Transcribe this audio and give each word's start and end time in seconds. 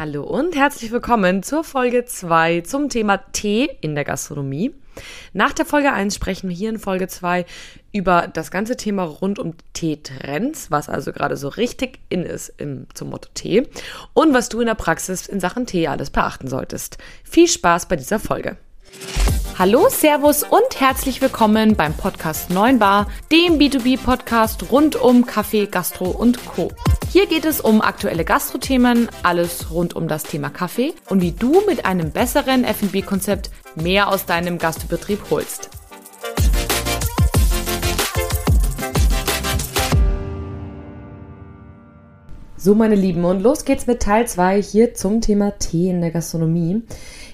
Hallo 0.00 0.22
und 0.22 0.56
herzlich 0.56 0.92
willkommen 0.92 1.42
zur 1.42 1.62
Folge 1.62 2.06
2 2.06 2.62
zum 2.62 2.88
Thema 2.88 3.18
Tee 3.18 3.68
in 3.82 3.94
der 3.94 4.04
Gastronomie. 4.04 4.74
Nach 5.34 5.52
der 5.52 5.66
Folge 5.66 5.92
1 5.92 6.14
sprechen 6.14 6.48
wir 6.48 6.56
hier 6.56 6.70
in 6.70 6.78
Folge 6.78 7.06
2 7.06 7.44
über 7.92 8.26
das 8.26 8.50
ganze 8.50 8.78
Thema 8.78 9.02
rund 9.02 9.38
um 9.38 9.52
Teetrends, 9.74 10.70
was 10.70 10.88
also 10.88 11.12
gerade 11.12 11.36
so 11.36 11.48
richtig 11.48 11.98
in 12.08 12.22
ist 12.22 12.48
im, 12.56 12.86
zum 12.94 13.10
Motto 13.10 13.28
Tee 13.34 13.68
und 14.14 14.32
was 14.32 14.48
du 14.48 14.60
in 14.60 14.68
der 14.68 14.74
Praxis 14.74 15.26
in 15.26 15.38
Sachen 15.38 15.66
Tee 15.66 15.86
alles 15.86 16.08
beachten 16.08 16.48
solltest. 16.48 16.96
Viel 17.22 17.46
Spaß 17.46 17.84
bei 17.84 17.96
dieser 17.96 18.18
Folge. 18.18 18.56
Hallo, 19.58 19.88
Servus 19.90 20.42
und 20.42 20.80
herzlich 20.80 21.20
willkommen 21.20 21.76
beim 21.76 21.92
Podcast 21.92 22.50
9 22.50 22.78
Bar, 22.78 23.08
dem 23.30 23.58
B2B-Podcast 23.58 24.70
rund 24.72 24.96
um 24.96 25.26
Kaffee, 25.26 25.66
Gastro 25.66 26.10
und 26.10 26.44
Co. 26.46 26.72
Hier 27.10 27.26
geht 27.26 27.44
es 27.44 27.60
um 27.60 27.82
aktuelle 27.82 28.24
Gastrothemen, 28.24 29.08
alles 29.22 29.70
rund 29.70 29.94
um 29.94 30.08
das 30.08 30.22
Thema 30.22 30.48
Kaffee 30.48 30.94
und 31.08 31.20
wie 31.20 31.32
du 31.32 31.60
mit 31.66 31.84
einem 31.84 32.10
besseren 32.10 32.64
F&B-Konzept 32.64 33.50
mehr 33.74 34.08
aus 34.08 34.24
deinem 34.24 34.58
Gastbetrieb 34.58 35.20
holst. 35.30 35.70
So, 42.62 42.74
meine 42.74 42.94
Lieben, 42.94 43.24
und 43.24 43.40
los 43.40 43.64
geht's 43.64 43.86
mit 43.86 44.02
Teil 44.02 44.28
2 44.28 44.60
hier 44.60 44.92
zum 44.92 45.22
Thema 45.22 45.52
Tee 45.58 45.88
in 45.88 46.02
der 46.02 46.10
Gastronomie. 46.10 46.82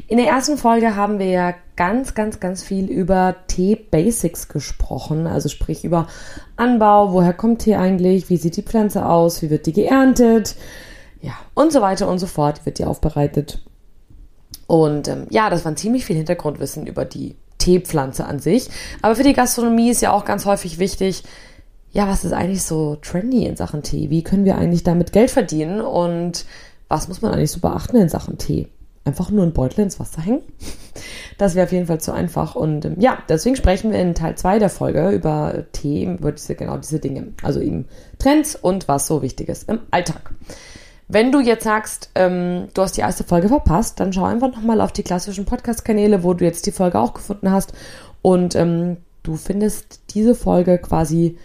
In 0.09 0.19
der 0.19 0.29
ersten 0.29 0.57
Folge 0.57 0.95
haben 0.95 1.19
wir 1.19 1.27
ja 1.27 1.55
ganz, 1.75 2.15
ganz, 2.15 2.39
ganz 2.39 2.63
viel 2.63 2.87
über 2.87 3.35
Tee-Basics 3.49 4.49
gesprochen, 4.49 5.27
also 5.27 5.49
sprich 5.49 5.85
über 5.85 6.07
Anbau, 6.55 7.13
woher 7.13 7.33
kommt 7.33 7.63
Tee 7.63 7.75
eigentlich, 7.75 8.31
wie 8.31 8.37
sieht 8.37 8.57
die 8.57 8.63
Pflanze 8.63 9.05
aus, 9.05 9.43
wie 9.43 9.51
wird 9.51 9.67
die 9.67 9.73
geerntet, 9.73 10.55
ja, 11.23 11.33
und 11.55 11.73
so 11.73 11.81
weiter 11.81 12.09
und 12.09 12.21
so 12.21 12.27
fort, 12.27 12.65
wird 12.65 12.79
die 12.79 12.85
aufbereitet. 12.85 13.65
Und 14.69 15.09
ähm, 15.09 15.27
ja, 15.31 15.51
das 15.51 15.65
war 15.65 15.75
ziemlich 15.75 16.05
viel 16.05 16.17
Hintergrundwissen 16.17 16.87
über 16.87 17.05
die 17.05 17.35
Teepflanze 17.59 18.27
an 18.27 18.39
sich. 18.39 18.69
Aber 19.03 19.17
für 19.17 19.23
die 19.25 19.33
Gastronomie 19.33 19.91
ist 19.91 20.03
ja 20.03 20.13
auch 20.13 20.25
ganz 20.25 20.45
häufig 20.45 20.79
wichtig, 20.79 21.25
ja, 21.91 22.07
was 22.07 22.25
ist 22.25 22.33
eigentlich 22.33 22.63
so 22.63 22.97
trendy 22.97 23.45
in 23.45 23.57
Sachen 23.57 23.83
Tee? 23.83 24.11
Wie 24.11 24.23
können 24.23 24.45
wir 24.45 24.57
eigentlich 24.57 24.85
damit 24.85 25.13
Geld 25.13 25.31
verdienen? 25.31 25.81
Und 25.81 26.45
was 26.89 27.09
muss 27.09 27.23
man 27.23 27.33
eigentlich 27.33 27.51
so 27.51 27.61
beachten 27.61 27.97
in 27.97 28.09
Sachen 28.09 28.39
Tee? 28.39 28.69
Einfach 29.07 29.31
nur 29.31 29.45
einen 29.45 29.53
Beutel 29.53 29.81
ins 29.81 30.01
Wasser 30.01 30.23
hängen. 30.23 30.43
Das 31.39 31.55
wäre 31.55 31.67
auf 31.67 31.73
jeden 31.73 31.87
Fall 31.87 32.01
zu 32.01 32.13
einfach. 32.13 32.55
Und 32.55 32.85
ähm, 32.85 32.97
ja, 32.99 33.19
deswegen 33.29 33.57
sprechen 33.57 33.93
wir 33.93 33.99
in 33.99 34.15
Teil 34.15 34.37
2 34.37 34.59
der 34.59 34.71
Folge 34.71 35.11
über 35.11 35.65
Themen, 35.73 36.19
über 36.19 36.33
diese, 36.33 36.55
genau 36.55 36.79
diese 36.79 36.99
Dinge. 36.99 37.35
Also 37.43 37.61
eben 37.61 37.87
Trends 38.19 38.57
und 38.57 38.89
was 38.89 39.07
so 39.07 39.23
wichtig 39.23 39.49
ist 39.49 39.69
im 39.69 39.81
Alltag. 39.91 40.33
Wenn 41.09 41.31
du 41.31 41.41
jetzt 41.41 41.65
sagst, 41.65 42.11
ähm, 42.15 42.69
du 42.75 42.83
hast 42.83 42.97
die 42.97 43.03
erste 43.03 43.23
Folge 43.23 43.49
verpasst, 43.49 44.01
dann 44.01 44.13
schau 44.13 44.25
einfach 44.25 44.51
nochmal 44.51 44.81
auf 44.81 44.93
die 44.93 45.05
klassischen 45.05 45.45
Podcast-Kanäle, 45.45 46.25
wo 46.25 46.35
du 46.35 46.45
jetzt 46.45 46.67
die 46.67 46.73
Folge 46.73 46.99
auch 46.99 47.15
gefunden 47.15 47.53
hast. 47.53 47.75
Und 48.23 48.57
ähm, 48.57 48.97
du 49.23 49.37
findest 49.37 50.01
diese 50.15 50.35
Folge 50.35 50.79
quasi 50.79 51.39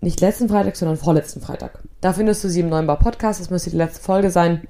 nicht 0.00 0.20
letzten 0.20 0.48
Freitag, 0.48 0.76
sondern 0.76 0.98
vorletzten 0.98 1.40
Freitag. 1.40 1.82
Da 2.02 2.12
findest 2.12 2.44
du 2.44 2.48
sie 2.48 2.60
im 2.60 2.68
neuen 2.68 2.86
Bar 2.86 2.98
Podcast. 2.98 3.40
Das 3.40 3.50
müsste 3.50 3.70
die 3.70 3.78
letzte 3.78 4.02
Folge 4.02 4.30
sein. 4.30 4.68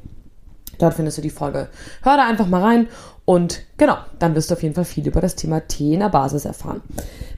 Dort 0.78 0.94
findest 0.94 1.18
du 1.18 1.22
die 1.22 1.30
Folge. 1.30 1.68
Hör 2.02 2.16
da 2.16 2.26
einfach 2.28 2.46
mal 2.46 2.62
rein 2.62 2.88
und 3.24 3.62
genau, 3.76 3.96
dann 4.18 4.34
wirst 4.34 4.50
du 4.50 4.54
auf 4.54 4.62
jeden 4.62 4.74
Fall 4.74 4.84
viel 4.84 5.06
über 5.06 5.20
das 5.20 5.34
Thema 5.34 5.60
Tee 5.60 5.94
in 5.94 6.00
der 6.00 6.10
Basis 6.10 6.44
erfahren. 6.44 6.82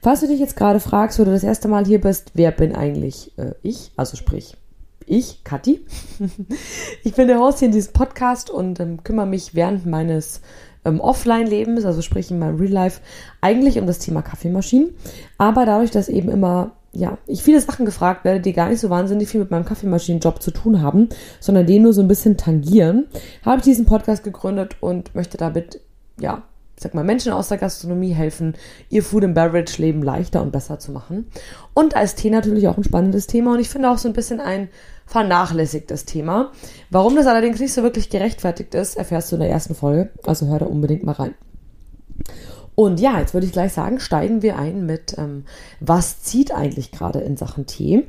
Falls 0.01 0.21
du 0.21 0.27
dich 0.27 0.39
jetzt 0.39 0.55
gerade 0.55 0.79
fragst, 0.79 1.17
du 1.19 1.25
das 1.25 1.43
erste 1.43 1.67
Mal 1.67 1.85
hier 1.85 2.01
bist, 2.01 2.31
wer 2.33 2.51
bin 2.51 2.75
eigentlich 2.75 3.37
äh, 3.37 3.53
ich? 3.63 3.91
Also 3.95 4.17
sprich, 4.17 4.57
ich, 5.05 5.43
Kathi. 5.43 5.85
ich 7.03 7.13
bin 7.13 7.27
der 7.27 7.39
Host 7.39 7.59
hier 7.59 7.67
in 7.67 7.73
diesem 7.73 7.93
Podcast 7.93 8.49
und 8.49 8.79
ähm, 8.79 9.03
kümmere 9.03 9.25
mich 9.25 9.55
während 9.55 9.85
meines 9.85 10.41
ähm, 10.83 10.99
Offline-Lebens, 10.99 11.85
also 11.85 12.01
sprich 12.01 12.31
in 12.31 12.39
meinem 12.39 12.57
Real 12.57 12.71
Life, 12.71 13.01
eigentlich 13.39 13.79
um 13.79 13.87
das 13.87 13.99
Thema 13.99 14.21
Kaffeemaschinen. 14.21 14.93
Aber 15.37 15.65
dadurch, 15.65 15.91
dass 15.91 16.09
eben 16.09 16.29
immer 16.29 16.71
ja, 16.97 17.19
ich 17.27 17.43
viele 17.43 17.61
Sachen 17.61 17.85
gefragt 17.85 18.25
werde, 18.25 18.39
die 18.39 18.53
gar 18.53 18.69
nicht 18.69 18.79
so 18.79 18.89
wahnsinnig 18.89 19.29
viel 19.29 19.39
mit 19.39 19.51
meinem 19.51 19.65
Kaffeemaschinenjob 19.65 20.41
zu 20.41 20.49
tun 20.49 20.81
haben, 20.81 21.09
sondern 21.39 21.67
den 21.67 21.83
nur 21.83 21.93
so 21.93 22.01
ein 22.01 22.07
bisschen 22.07 22.37
tangieren, 22.37 23.05
habe 23.45 23.57
ich 23.57 23.63
diesen 23.63 23.85
Podcast 23.85 24.23
gegründet 24.23 24.77
und 24.79 25.13
möchte 25.13 25.37
damit, 25.37 25.79
ja, 26.19 26.41
sag 26.79 26.95
mal, 26.95 27.03
Menschen 27.03 27.33
aus 27.33 27.49
der 27.49 27.59
Gastronomie 27.59 28.13
helfen, 28.13 28.55
ihr 28.89 29.03
Food 29.03 29.25
and 29.25 29.35
Beverage 29.35 29.79
Leben 29.79 30.01
leichter 30.01 30.41
und 30.41 30.51
besser 30.51 30.79
zu 30.79 30.91
machen. 30.91 31.29
Und 31.75 31.95
als 31.95 32.15
Tee 32.15 32.31
natürlich 32.31 32.67
auch 32.67 32.77
ein 32.77 32.83
spannendes 32.83 33.27
Thema 33.27 33.53
und 33.53 33.59
ich 33.59 33.69
finde 33.69 33.91
auch 33.91 33.99
so 33.99 34.07
ein 34.07 34.13
bisschen 34.13 34.39
ein 34.39 34.69
vernachlässigtes 35.05 36.05
Thema. 36.05 36.51
Warum 36.89 37.15
das 37.15 37.27
allerdings 37.27 37.59
nicht 37.59 37.73
so 37.73 37.83
wirklich 37.83 38.09
gerechtfertigt 38.09 38.73
ist, 38.73 38.97
erfährst 38.97 39.31
du 39.31 39.35
in 39.35 39.41
der 39.41 39.51
ersten 39.51 39.75
Folge, 39.75 40.09
also 40.23 40.47
hör 40.47 40.59
da 40.59 40.65
unbedingt 40.65 41.03
mal 41.03 41.13
rein. 41.13 41.35
Und 42.79 42.99
ja, 42.99 43.19
jetzt 43.19 43.33
würde 43.33 43.47
ich 43.47 43.53
gleich 43.53 43.73
sagen, 43.73 43.99
steigen 43.99 44.43
wir 44.43 44.59
ein 44.59 44.85
mit, 44.85 45.17
ähm, 45.17 45.45
was 45.79 46.21
zieht 46.21 46.53
eigentlich 46.53 46.91
gerade 46.91 47.17
in 47.21 47.35
Sachen 47.35 47.65
Tee? 47.65 48.05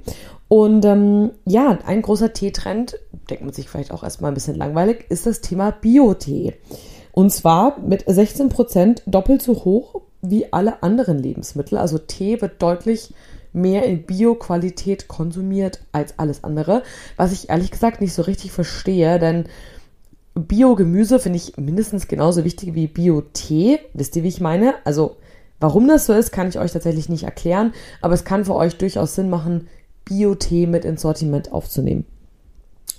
Und 0.46 0.84
ähm, 0.84 1.30
ja, 1.46 1.78
ein 1.86 2.02
großer 2.02 2.34
Teetrend, 2.34 2.98
denkt 3.30 3.44
man 3.44 3.54
sich 3.54 3.70
vielleicht 3.70 3.92
auch 3.92 4.02
erstmal 4.04 4.30
ein 4.30 4.34
bisschen 4.34 4.56
langweilig, 4.56 5.06
ist 5.08 5.24
das 5.24 5.40
Thema 5.40 5.70
Biotee. 5.70 6.52
Und 7.12 7.32
zwar 7.32 7.80
mit 7.80 8.06
16% 8.08 9.00
doppelt 9.06 9.40
so 9.40 9.64
hoch 9.64 10.02
wie 10.20 10.52
alle 10.52 10.82
anderen 10.82 11.18
Lebensmittel. 11.18 11.78
Also 11.78 11.96
Tee 11.96 12.42
wird 12.42 12.60
deutlich 12.60 13.14
mehr 13.54 13.84
in 13.84 14.02
Bio-Qualität 14.02 15.08
konsumiert 15.08 15.80
als 15.92 16.18
alles 16.18 16.44
andere, 16.44 16.82
was 17.16 17.32
ich 17.32 17.48
ehrlich 17.48 17.70
gesagt 17.70 18.02
nicht 18.02 18.12
so 18.12 18.20
richtig 18.20 18.52
verstehe, 18.52 19.18
denn 19.18 19.46
Bio-Gemüse 20.46 21.18
finde 21.18 21.38
ich 21.38 21.56
mindestens 21.56 22.08
genauso 22.08 22.44
wichtig 22.44 22.74
wie 22.74 22.86
Bio-Tee. 22.86 23.80
Wisst 23.94 24.16
ihr, 24.16 24.22
wie 24.22 24.28
ich 24.28 24.40
meine? 24.40 24.74
Also, 24.84 25.16
warum 25.60 25.88
das 25.88 26.06
so 26.06 26.12
ist, 26.12 26.32
kann 26.32 26.48
ich 26.48 26.58
euch 26.58 26.72
tatsächlich 26.72 27.08
nicht 27.08 27.24
erklären, 27.24 27.72
aber 28.00 28.14
es 28.14 28.24
kann 28.24 28.44
für 28.44 28.54
euch 28.54 28.76
durchaus 28.78 29.14
Sinn 29.14 29.30
machen, 29.30 29.68
Bio-Tee 30.04 30.66
mit 30.66 30.84
ins 30.84 31.02
Sortiment 31.02 31.52
aufzunehmen 31.52 32.06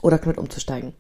oder 0.02 0.20
mit 0.26 0.38
umzusteigen. 0.38 0.94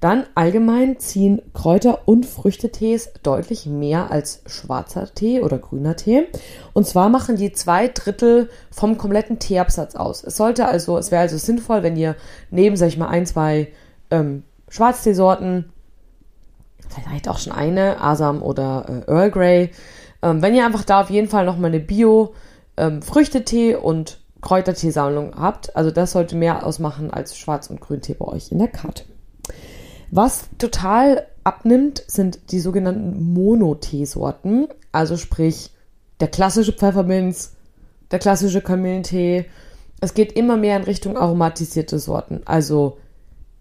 Dann 0.00 0.26
allgemein 0.36 1.00
ziehen 1.00 1.42
Kräuter- 1.54 2.06
und 2.06 2.24
Früchtetees 2.24 3.10
deutlich 3.24 3.66
mehr 3.66 4.12
als 4.12 4.42
schwarzer 4.46 5.12
Tee 5.12 5.40
oder 5.40 5.58
grüner 5.58 5.96
Tee. 5.96 6.26
Und 6.72 6.86
zwar 6.86 7.08
machen 7.08 7.34
die 7.34 7.52
zwei 7.52 7.88
Drittel 7.88 8.48
vom 8.70 8.96
kompletten 8.96 9.40
Teeabsatz 9.40 9.96
aus. 9.96 10.22
Es 10.22 10.36
sollte 10.36 10.66
also, 10.66 10.98
es 10.98 11.10
wäre 11.10 11.22
also 11.22 11.36
sinnvoll, 11.36 11.82
wenn 11.82 11.96
ihr 11.96 12.14
neben, 12.50 12.76
sag 12.76 12.88
ich 12.88 12.98
mal, 12.98 13.08
ein, 13.08 13.26
zwei 13.26 13.72
ähm, 14.12 14.44
Schwarzteesorten, 14.68 15.72
vielleicht 16.88 17.28
auch 17.28 17.38
schon 17.38 17.52
eine, 17.52 18.00
Asam 18.00 18.42
oder 18.42 19.04
äh, 19.06 19.10
Earl 19.10 19.30
Grey. 19.30 19.70
Ähm, 20.22 20.42
wenn 20.42 20.54
ihr 20.54 20.64
einfach 20.64 20.84
da 20.84 21.02
auf 21.02 21.10
jeden 21.10 21.28
Fall 21.28 21.44
nochmal 21.44 21.70
eine 21.70 21.80
Bio-Früchtetee 21.80 23.72
ähm, 23.72 23.78
und 23.80 24.20
Kräuterteesammlung 24.40 25.34
habt, 25.36 25.74
also 25.76 25.90
das 25.90 26.12
sollte 26.12 26.36
mehr 26.36 26.64
ausmachen 26.64 27.10
als 27.10 27.36
Schwarz- 27.36 27.70
und 27.70 27.80
Grüntee 27.80 28.14
bei 28.14 28.26
euch 28.26 28.52
in 28.52 28.58
der 28.58 28.68
Karte. 28.68 29.04
Was 30.10 30.48
total 30.58 31.26
abnimmt, 31.44 32.02
sind 32.06 32.52
die 32.52 32.60
sogenannten 32.60 33.32
Monoteesorten, 33.32 34.68
also 34.92 35.16
sprich 35.16 35.70
der 36.20 36.28
klassische 36.28 36.72
Pfefferminz, 36.72 37.56
der 38.10 38.18
klassische 38.18 38.60
Kamillentee. 38.62 39.46
Es 40.00 40.14
geht 40.14 40.32
immer 40.32 40.56
mehr 40.56 40.76
in 40.76 40.84
Richtung 40.84 41.16
aromatisierte 41.16 41.98
Sorten, 41.98 42.42
also 42.44 42.98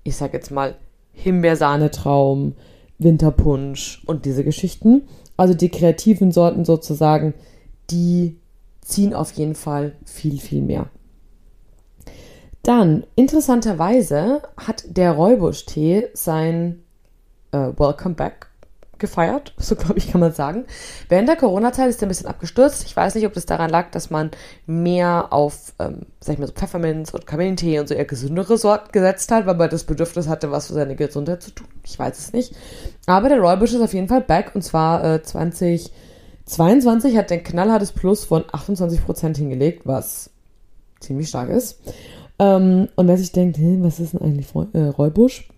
ich 0.03 0.15
sag 0.15 0.33
jetzt 0.33 0.51
mal 0.51 0.75
Himbeersahnetraum, 1.17 2.53
Winterpunsch 2.99 4.03
und 4.05 4.25
diese 4.25 4.43
Geschichten. 4.43 5.07
Also 5.35 5.53
die 5.53 5.69
kreativen 5.69 6.31
Sorten 6.31 6.63
sozusagen, 6.63 7.33
die 7.89 8.37
ziehen 8.81 9.13
auf 9.13 9.31
jeden 9.33 9.55
Fall 9.55 9.95
viel, 10.05 10.39
viel 10.39 10.61
mehr. 10.61 10.89
Dann, 12.63 13.05
interessanterweise 13.15 14.41
hat 14.57 14.85
der 14.87 15.13
Räubusch-Tee 15.13 16.09
sein 16.13 16.83
äh, 17.51 17.57
Welcome 17.77 18.15
Back 18.15 18.46
gefeiert, 18.99 19.53
so 19.57 19.75
glaube 19.75 19.97
ich, 19.97 20.11
kann 20.11 20.21
man 20.21 20.33
sagen. 20.33 20.65
Während 21.09 21.27
der 21.29 21.35
Corona-Zeit 21.35 21.89
ist 21.89 22.01
er 22.01 22.07
ein 22.07 22.09
bisschen 22.09 22.27
abgestürzt. 22.27 22.85
Ich 22.85 22.95
weiß 22.95 23.15
nicht, 23.15 23.25
ob 23.25 23.33
das 23.33 23.45
daran 23.45 23.69
lag, 23.69 23.91
dass 23.91 24.09
man 24.09 24.31
mehr 24.65 25.31
auf, 25.31 25.73
ähm, 25.79 26.07
sag 26.19 26.33
ich 26.33 26.39
mal, 26.39 26.47
so 26.47 26.53
Pfefferminz 26.53 27.13
und 27.13 27.27
Kamillentee 27.27 27.79
und 27.79 27.87
so 27.87 27.95
eher 27.95 28.05
gesündere 28.05 28.57
Sorten 28.57 28.91
gesetzt 28.91 29.31
hat, 29.31 29.45
weil 29.45 29.55
man 29.55 29.69
das 29.69 29.83
Bedürfnis 29.83 30.27
hatte, 30.27 30.51
was 30.51 30.67
für 30.67 30.73
seine 30.73 30.95
Gesundheit 30.95 31.43
zu 31.43 31.51
tun. 31.51 31.67
Ich 31.83 31.97
weiß 31.97 32.17
es 32.17 32.33
nicht. 32.33 32.55
Aber 33.05 33.29
der 33.29 33.39
Roybush 33.39 33.73
ist 33.73 33.81
auf 33.81 33.93
jeden 33.93 34.07
Fall 34.07 34.21
back 34.21 34.51
und 34.53 34.61
zwar 34.61 35.03
äh, 35.03 35.21
2022 35.23 37.17
hat 37.17 37.29
der 37.29 37.43
knallhartes 37.43 37.91
Plus 37.91 38.23
von 38.25 38.43
28% 38.43 39.37
hingelegt, 39.37 39.81
was 39.85 40.29
ziemlich 40.99 41.29
stark 41.29 41.49
ist. 41.49 41.79
Ähm, 42.39 42.87
und 42.95 43.07
wer 43.07 43.17
sich 43.17 43.31
denkt, 43.31 43.57
hey, 43.57 43.77
was 43.81 43.99
ist 43.99 44.13
denn 44.13 44.21
eigentlich 44.21 44.47
äh, 44.73 44.85
Räubusch? 44.85 45.49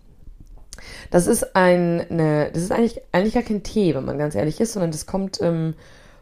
Das 1.12 1.28
ist 1.28 1.56
ein, 1.56 2.06
eine, 2.10 2.52
das 2.54 2.64
ist 2.64 2.72
eigentlich, 2.72 3.02
eigentlich 3.12 3.34
gar 3.34 3.44
kein 3.44 3.64
Tee, 3.64 3.96
wenn 3.96 4.06
man 4.06 4.18
ganz 4.18 4.36
ehrlich 4.36 4.60
ist, 4.60 4.74
sondern 4.74 4.92
das 4.92 5.06
kommt 5.06 5.42
ähm, 5.42 5.74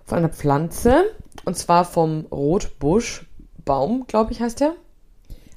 von 0.06 0.19
einer 0.19 0.30
Pflanze 0.30 1.04
und 1.45 1.57
zwar 1.57 1.86
vom 1.86 2.25
Rotbuschbaum, 2.31 4.06
glaube 4.07 4.31
ich, 4.31 4.42
heißt 4.42 4.59
der. 4.62 4.74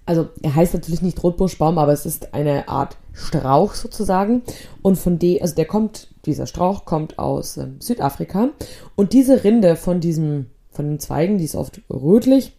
also 0.06 0.28
er 0.42 0.54
heißt 0.54 0.74
natürlich 0.74 1.02
nicht 1.02 1.22
Rotbuschbaum, 1.22 1.78
aber 1.78 1.92
es 1.92 2.06
ist 2.06 2.34
eine 2.34 2.68
Art 2.68 2.96
Strauch 3.12 3.74
sozusagen. 3.74 4.42
Und 4.82 4.96
von 4.96 5.18
dem, 5.18 5.40
also 5.42 5.54
der 5.54 5.66
kommt, 5.66 6.08
dieser 6.26 6.46
Strauch 6.46 6.84
kommt 6.84 7.18
aus 7.18 7.56
ähm, 7.56 7.76
Südafrika. 7.80 8.50
Und 8.96 9.12
diese 9.12 9.44
Rinde 9.44 9.76
von 9.76 10.00
diesem, 10.00 10.46
von 10.70 10.88
den 10.88 11.00
Zweigen, 11.00 11.38
die 11.38 11.44
ist 11.44 11.54
oft 11.54 11.80
rötlich. 11.90 12.56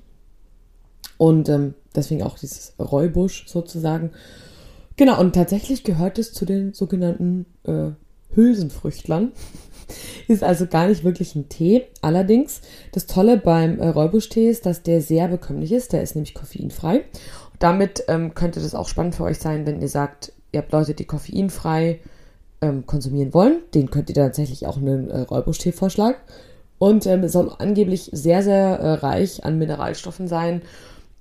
Und 1.17 1.49
ähm, 1.49 1.75
deswegen 1.95 2.23
auch 2.23 2.37
dieses 2.37 2.73
Räubusch 2.79 3.47
sozusagen. 3.47 4.11
Genau, 5.01 5.19
und 5.19 5.33
tatsächlich 5.33 5.83
gehört 5.83 6.19
es 6.19 6.31
zu 6.31 6.45
den 6.45 6.75
sogenannten 6.75 7.47
äh, 7.63 7.89
Hülsenfrüchtlern. 8.35 9.31
ist 10.27 10.43
also 10.43 10.67
gar 10.67 10.85
nicht 10.85 11.03
wirklich 11.03 11.33
ein 11.33 11.49
Tee. 11.49 11.87
Allerdings, 12.03 12.61
das 12.91 13.07
Tolle 13.07 13.37
beim 13.37 13.79
äh, 13.79 13.87
Räubuschtee 13.87 14.47
ist, 14.47 14.67
dass 14.67 14.83
der 14.83 15.01
sehr 15.01 15.27
bekömmlich 15.27 15.71
ist. 15.71 15.93
Der 15.93 16.03
ist 16.03 16.13
nämlich 16.13 16.35
koffeinfrei. 16.35 17.03
damit 17.57 18.03
ähm, 18.09 18.35
könnte 18.35 18.61
das 18.61 18.75
auch 18.75 18.87
spannend 18.87 19.15
für 19.15 19.23
euch 19.23 19.39
sein, 19.39 19.65
wenn 19.65 19.81
ihr 19.81 19.89
sagt, 19.89 20.33
ihr 20.51 20.59
habt 20.59 20.71
Leute, 20.71 20.93
die 20.93 21.05
koffeinfrei 21.05 21.99
ähm, 22.61 22.85
konsumieren 22.85 23.33
wollen. 23.33 23.63
Den 23.73 23.89
könnt 23.89 24.09
ihr 24.09 24.15
tatsächlich 24.15 24.67
auch 24.67 24.77
einen 24.77 25.09
äh, 25.09 25.21
Räubuschtee 25.21 25.71
vorschlagen. 25.71 26.17
Und 26.77 27.07
ähm, 27.07 27.27
soll 27.27 27.51
angeblich 27.57 28.11
sehr, 28.13 28.43
sehr 28.43 28.77
äh, 28.77 28.93
reich 28.93 29.43
an 29.45 29.57
Mineralstoffen 29.57 30.27
sein 30.27 30.61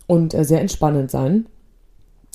und 0.06 0.35
äh, 0.35 0.44
sehr 0.44 0.61
entspannend 0.61 1.11
sein. 1.11 1.47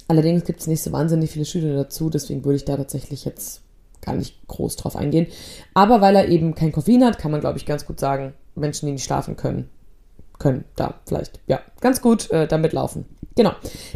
Allerdings 0.08 0.46
gibt 0.46 0.62
es 0.62 0.68
nicht 0.68 0.84
so 0.84 0.92
wahnsinnig 0.92 1.32
viele 1.32 1.46
Studien 1.46 1.76
dazu, 1.76 2.10
deswegen 2.10 2.46
würde 2.46 2.58
ich 2.58 2.66
da 2.66 2.78
tatsächlich 2.78 3.26
jetzt 3.26 3.62
gar 4.02 4.16
nicht 4.16 4.48
groß 4.48 4.76
drauf 4.76 4.96
eingehen. 4.96 5.28
Aber 5.74 6.02
weil 6.02 6.16
er 6.16 6.28
eben 6.30 6.54
kein 6.54 6.72
Koffein 6.72 7.04
hat, 7.04 7.18
kann 7.18 7.32
man, 7.32 7.42
glaube 7.42 7.58
ich, 7.58 7.66
ganz 7.66 7.86
gut 7.86 8.00
sagen, 8.00 8.34
Menschen, 8.56 8.86
die 8.86 8.94
nicht 8.94 9.04
schlafen 9.04 9.36
können, 9.36 9.70
können 10.38 10.66
da 10.76 10.96
vielleicht, 11.08 11.40
ja, 11.48 11.60
ganz 11.82 12.02
gut 12.02 12.30
äh, 12.32 12.48
damit 12.48 12.74
laufen. 12.74 13.06
Genau. 13.36 13.52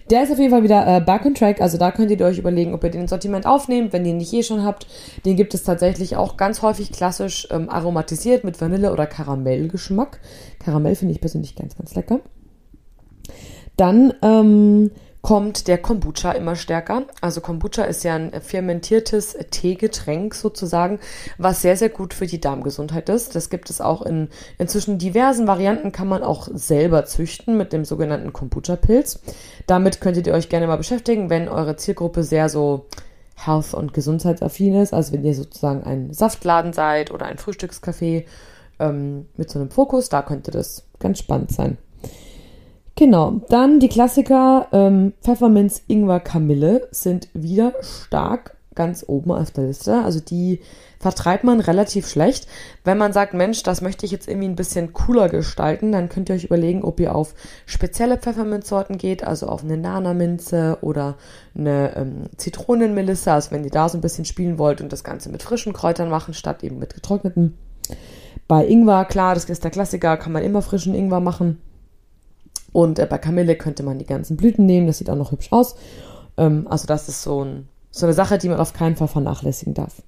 Der 0.10 0.24
ist 0.24 0.32
auf 0.32 0.38
jeden 0.38 0.52
Fall 0.52 0.64
wieder 0.64 0.98
äh, 0.98 1.00
back 1.00 1.26
on 1.26 1.34
track. 1.34 1.62
Also 1.62 1.78
da 1.78 1.92
könnt 1.92 2.12
ihr 2.12 2.20
euch 2.26 2.38
überlegen, 2.38 2.74
ob 2.74 2.84
ihr 2.84 2.90
den 2.90 3.08
Sortiment 3.08 3.46
aufnehmt, 3.46 3.94
wenn 3.94 4.04
ihr 4.04 4.12
ihn 4.12 4.18
nicht 4.18 4.34
eh 4.34 4.44
schon 4.44 4.66
habt. 4.66 4.86
Den 5.26 5.38
gibt 5.38 5.54
es 5.54 5.64
tatsächlich 5.64 6.18
auch 6.18 6.36
ganz 6.36 6.62
häufig 6.62 6.92
klassisch 6.92 7.48
ähm, 7.50 7.70
aromatisiert 7.70 8.44
mit 8.44 8.60
Vanille- 8.60 8.92
oder 8.92 9.08
Karamellgeschmack. 9.08 10.20
Karamell 10.60 10.96
finde 10.96 11.14
ich 11.14 11.22
persönlich 11.22 11.56
ganz, 11.56 11.78
ganz 11.78 11.96
lecker. 11.96 12.20
Dann 13.78 14.14
ähm, 14.22 14.92
kommt 15.22 15.68
der 15.68 15.78
Kombucha 15.78 16.32
immer 16.32 16.56
stärker. 16.56 17.04
Also 17.22 17.42
Kombucha 17.42 17.84
ist 17.84 18.04
ja 18.04 18.16
ein 18.16 18.32
fermentiertes 18.42 19.38
Teegetränk 19.52 20.34
sozusagen, 20.34 21.00
was 21.38 21.62
sehr, 21.62 21.76
sehr 21.76 21.90
gut 21.90 22.14
für 22.14 22.26
die 22.26 22.40
Darmgesundheit 22.40 23.10
ist. 23.10 23.36
Das 23.36 23.50
gibt 23.50 23.70
es 23.70 23.82
auch 23.82 24.02
in 24.02 24.30
inzwischen 24.58 24.98
diversen 24.98 25.46
Varianten, 25.46 25.92
kann 25.92 26.08
man 26.08 26.24
auch 26.24 26.48
selber 26.54 27.06
züchten 27.06 27.58
mit 27.58 27.74
dem 27.74 27.84
sogenannten 27.84 28.32
Kombucha-Pilz. 28.32 29.20
Damit 29.68 30.00
könntet 30.00 30.28
ihr 30.28 30.34
euch 30.34 30.50
gerne 30.50 30.68
mal 30.68 30.78
beschäftigen, 30.78 31.30
wenn 31.30 31.50
eure 31.50 31.76
Zielgruppe 31.76 32.24
sehr 32.24 32.48
so 32.48 32.86
health- 33.36 33.74
und 33.74 33.94
gesundheitsaffin 33.94 34.76
ist. 34.76 34.94
Also 34.94 35.14
wenn 35.14 35.26
ihr 35.26 35.36
sozusagen 35.36 35.84
ein 35.84 36.14
Saftladen 36.14 36.72
seid 36.72 37.12
oder 37.12 37.26
ein 37.26 37.38
Frühstückscafé 37.38 38.26
ähm, 38.80 39.26
mit 39.36 39.50
so 39.50 39.60
einem 39.60 39.70
Fokus, 39.70 40.08
da 40.08 40.22
könnte 40.22 40.52
das 40.52 40.86
ganz 41.00 41.20
spannend 41.20 41.52
sein. 41.52 41.78
Genau, 43.00 43.40
dann 43.48 43.80
die 43.80 43.88
Klassiker 43.88 44.68
ähm, 44.74 45.14
Pfefferminz, 45.22 45.84
Ingwer, 45.88 46.20
Kamille 46.20 46.90
sind 46.92 47.30
wieder 47.34 47.72
stark 47.80 48.58
ganz 48.76 49.06
oben 49.08 49.32
auf 49.32 49.52
der 49.52 49.68
Liste. 49.68 50.04
Also 50.04 50.20
die 50.20 50.60
vertreibt 51.00 51.46
man 51.46 51.62
relativ 51.62 52.10
schlecht. 52.10 52.50
Wenn 52.84 52.98
man 52.98 53.14
sagt, 53.14 53.34
Mensch, 53.34 53.64
das 53.64 53.80
möchte 53.80 54.06
ich 54.06 54.12
jetzt 54.12 54.28
irgendwie 54.28 54.50
ein 54.50 54.58
bisschen 54.58 54.92
cooler 54.92 55.30
gestalten, 55.30 55.94
dann 55.94 56.10
könnt 56.10 56.28
ihr 56.28 56.36
euch 56.36 56.44
überlegen, 56.44 56.84
ob 56.84 57.00
ihr 57.00 57.16
auf 57.16 57.36
spezielle 57.66 58.18
Pfefferminzsorten 58.18 58.98
geht, 58.98 59.24
also 59.24 59.48
auf 59.48 59.64
eine 59.64 59.78
Nana-Minze 59.78 60.80
oder 60.82 61.16
eine 61.58 61.96
ähm, 61.96 62.24
Zitronenmelisse, 62.36 63.32
also 63.32 63.52
wenn 63.52 63.64
ihr 63.64 63.72
da 63.72 63.88
so 63.88 63.98
ein 63.98 64.02
bisschen 64.02 64.26
spielen 64.26 64.58
wollt 64.58 64.82
und 64.82 64.92
das 64.92 65.06
Ganze 65.06 65.30
mit 65.30 65.42
frischen 65.42 65.72
Kräutern 65.72 66.10
machen, 66.10 66.34
statt 66.34 66.66
eben 66.66 66.80
mit 66.80 66.96
getrockneten. 66.96 67.58
Bei 68.50 68.68
Ingwer, 68.68 69.06
klar, 69.06 69.36
das 69.36 69.46
ist 69.46 69.64
der 69.64 69.72
Klassiker, 69.72 70.18
kann 70.18 70.34
man 70.34 70.44
immer 70.44 70.62
frischen 70.62 70.94
Ingwer 70.94 71.22
machen. 71.22 71.62
Und 72.72 73.00
äh, 73.00 73.08
bei 73.10 73.18
Kamille 73.18 73.56
könnte 73.56 73.84
man 73.84 74.00
die 74.00 74.06
ganzen 74.06 74.38
Blüten 74.38 74.66
nehmen, 74.66 74.88
das 74.88 74.98
sieht 75.00 75.10
auch 75.10 75.16
noch 75.16 75.32
hübsch 75.32 75.52
aus. 75.52 75.76
Ähm, 76.38 76.68
also 76.70 76.88
das 76.88 77.10
ist 77.10 77.24
so, 77.24 77.44
ein, 77.44 77.68
so 77.92 78.06
eine 78.06 78.14
Sache, 78.14 78.38
die 78.38 78.50
man 78.50 78.60
auf 78.60 78.74
keinen 78.74 78.96
Fall 78.96 79.08
vernachlässigen 79.08 79.74
darf. 79.74 80.02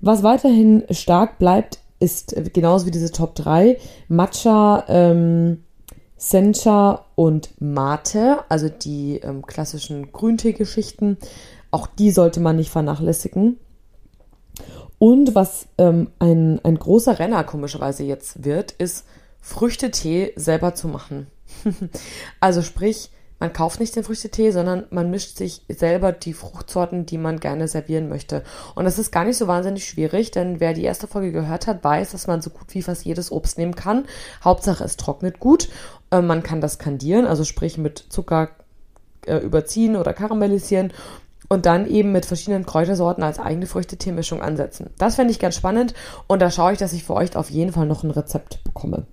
Was 0.00 0.22
weiterhin 0.22 0.84
stark 0.90 1.38
bleibt, 1.38 1.78
ist 1.98 2.36
äh, 2.36 2.42
genauso 2.52 2.86
wie 2.86 2.90
diese 2.90 3.12
Top 3.12 3.34
3 3.34 3.78
Matcha, 4.08 4.84
ähm, 4.88 5.64
Sencha 6.16 7.04
und 7.16 7.50
Mate, 7.60 8.38
also 8.48 8.68
die 8.68 9.16
ähm, 9.16 9.46
klassischen 9.46 10.12
Grüntee-Geschichten. 10.12 11.18
Auch 11.70 11.86
die 11.86 12.10
sollte 12.10 12.40
man 12.40 12.56
nicht 12.56 12.70
vernachlässigen. 12.70 13.58
Und 14.98 15.34
was 15.34 15.66
ähm, 15.76 16.10
ein, 16.18 16.64
ein 16.64 16.78
großer 16.78 17.18
Renner 17.18 17.44
komischerweise 17.44 18.04
jetzt 18.04 18.44
wird, 18.44 18.72
ist 18.72 19.04
Früchtetee 19.40 20.32
selber 20.36 20.74
zu 20.74 20.88
machen. 20.88 21.26
also 22.40 22.62
sprich, 22.62 23.10
man 23.40 23.52
kauft 23.52 23.80
nicht 23.80 23.94
den 23.94 24.04
Früchtetee, 24.04 24.52
sondern 24.52 24.86
man 24.90 25.10
mischt 25.10 25.36
sich 25.36 25.62
selber 25.68 26.12
die 26.12 26.32
Fruchtsorten, 26.32 27.04
die 27.04 27.18
man 27.18 27.40
gerne 27.40 27.68
servieren 27.68 28.08
möchte. 28.08 28.42
Und 28.74 28.84
das 28.84 28.98
ist 28.98 29.12
gar 29.12 29.24
nicht 29.24 29.36
so 29.36 29.46
wahnsinnig 29.46 29.86
schwierig, 29.86 30.30
denn 30.30 30.60
wer 30.60 30.72
die 30.72 30.84
erste 30.84 31.06
Folge 31.06 31.32
gehört 31.32 31.66
hat, 31.66 31.82
weiß, 31.82 32.12
dass 32.12 32.26
man 32.26 32.40
so 32.40 32.50
gut 32.50 32.74
wie 32.74 32.82
fast 32.82 33.04
jedes 33.04 33.32
Obst 33.32 33.58
nehmen 33.58 33.74
kann. 33.74 34.06
Hauptsache 34.42 34.84
es 34.84 34.96
trocknet 34.96 35.40
gut. 35.40 35.68
Äh, 36.10 36.22
man 36.22 36.42
kann 36.42 36.60
das 36.60 36.78
kandieren, 36.78 37.26
also 37.26 37.44
sprich 37.44 37.76
mit 37.76 37.98
Zucker 38.08 38.50
äh, 39.26 39.36
überziehen 39.38 39.96
oder 39.96 40.14
karamellisieren 40.14 40.92
und 41.48 41.66
dann 41.66 41.86
eben 41.86 42.12
mit 42.12 42.24
verschiedenen 42.24 42.64
Kräutersorten 42.64 43.22
als 43.22 43.38
eigene 43.38 43.66
Früchteteemischung 43.66 44.42
ansetzen. 44.42 44.90
Das 44.96 45.16
fände 45.16 45.32
ich 45.32 45.38
ganz 45.38 45.56
spannend 45.56 45.92
und 46.28 46.40
da 46.40 46.50
schaue 46.50 46.72
ich, 46.72 46.78
dass 46.78 46.92
ich 46.92 47.04
für 47.04 47.14
euch 47.14 47.36
auf 47.36 47.50
jeden 47.50 47.72
Fall 47.72 47.86
noch 47.86 48.04
ein 48.04 48.10
Rezept 48.10 48.62
bekomme 48.64 49.06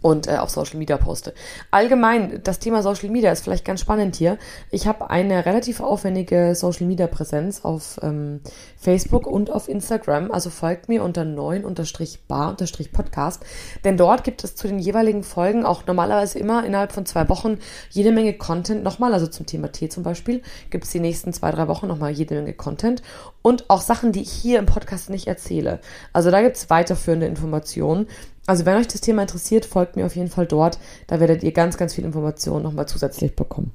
und 0.00 0.28
äh, 0.28 0.36
auf 0.36 0.50
Social 0.50 0.78
Media 0.78 0.96
poste. 0.96 1.34
Allgemein, 1.70 2.40
das 2.44 2.58
Thema 2.58 2.82
Social 2.82 3.10
Media 3.10 3.30
ist 3.32 3.44
vielleicht 3.44 3.64
ganz 3.64 3.80
spannend 3.80 4.16
hier. 4.16 4.36
Ich 4.70 4.86
habe 4.86 5.08
eine 5.10 5.46
relativ 5.46 5.80
aufwendige 5.80 6.54
Social 6.54 6.86
Media 6.86 7.06
Präsenz 7.06 7.64
auf 7.64 7.98
ähm, 8.02 8.40
Facebook 8.76 9.26
und 9.26 9.50
auf 9.50 9.66
Instagram. 9.68 10.30
Also 10.30 10.50
folgt 10.50 10.88
mir 10.88 11.02
unter 11.02 11.22
9-bar-podcast. 11.22 13.42
Denn 13.84 13.96
dort 13.96 14.24
gibt 14.24 14.44
es 14.44 14.54
zu 14.54 14.68
den 14.68 14.78
jeweiligen 14.78 15.24
Folgen 15.24 15.64
auch 15.64 15.86
normalerweise 15.86 16.38
immer 16.38 16.64
innerhalb 16.64 16.92
von 16.92 17.06
zwei 17.06 17.26
Wochen 17.28 17.58
jede 17.90 18.12
Menge 18.12 18.34
Content 18.34 18.84
nochmal. 18.84 19.12
Also 19.12 19.26
zum 19.26 19.44
Thema 19.46 19.72
Tee 19.72 19.88
zum 19.88 20.04
Beispiel 20.04 20.42
gibt 20.70 20.84
es 20.84 20.90
die 20.90 21.00
nächsten 21.00 21.32
zwei, 21.32 21.50
drei 21.50 21.66
Wochen 21.68 21.88
nochmal 21.88 22.12
jede 22.12 22.36
Menge 22.36 22.54
Content. 22.54 23.02
Und 23.42 23.68
auch 23.70 23.80
Sachen, 23.80 24.12
die 24.12 24.22
ich 24.22 24.30
hier 24.30 24.58
im 24.58 24.66
Podcast 24.66 25.08
nicht 25.10 25.26
erzähle. 25.26 25.80
Also 26.12 26.30
da 26.30 26.42
gibt 26.42 26.56
es 26.56 26.70
weiterführende 26.70 27.26
Informationen 27.26 28.06
also 28.48 28.64
wenn 28.64 28.78
euch 28.78 28.88
das 28.88 29.02
Thema 29.02 29.20
interessiert, 29.20 29.66
folgt 29.66 29.96
mir 29.96 30.06
auf 30.06 30.16
jeden 30.16 30.30
Fall 30.30 30.46
dort. 30.46 30.78
Da 31.06 31.20
werdet 31.20 31.42
ihr 31.42 31.52
ganz, 31.52 31.76
ganz 31.76 31.94
viel 31.94 32.04
Informationen 32.04 32.62
nochmal 32.62 32.88
zusätzlich 32.88 33.36
bekommen. 33.36 33.74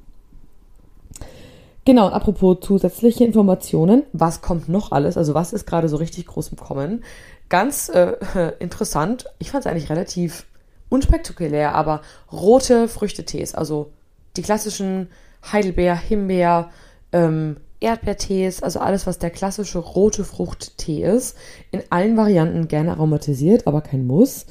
Genau, 1.84 2.08
apropos 2.08 2.58
zusätzliche 2.60 3.24
Informationen, 3.24 4.02
was 4.12 4.40
kommt 4.40 4.68
noch 4.68 4.90
alles? 4.90 5.16
Also 5.16 5.32
was 5.32 5.52
ist 5.52 5.66
gerade 5.66 5.88
so 5.88 5.96
richtig 5.96 6.26
groß 6.26 6.48
im 6.48 6.58
Kommen? 6.58 7.04
Ganz 7.48 7.88
äh, 7.88 8.16
interessant, 8.58 9.26
ich 9.38 9.52
fand 9.52 9.64
es 9.64 9.70
eigentlich 9.70 9.90
relativ 9.90 10.44
unspektakulär, 10.88 11.76
aber 11.76 12.00
rote 12.32 12.88
Früchtetees, 12.88 13.54
also 13.54 13.92
die 14.36 14.42
klassischen 14.42 15.08
Heidelbeer, 15.52 15.94
Himbeer, 15.94 16.70
ähm, 17.12 17.58
Erdbeertees, 17.84 18.62
also 18.62 18.80
alles, 18.80 19.06
was 19.06 19.18
der 19.18 19.30
klassische 19.30 19.78
rote 19.78 20.24
Fruchttee 20.24 21.04
ist, 21.04 21.36
in 21.70 21.82
allen 21.90 22.16
Varianten 22.16 22.66
gerne 22.66 22.92
aromatisiert, 22.92 23.66
aber 23.66 23.82
kein 23.82 24.06
Muss. 24.06 24.46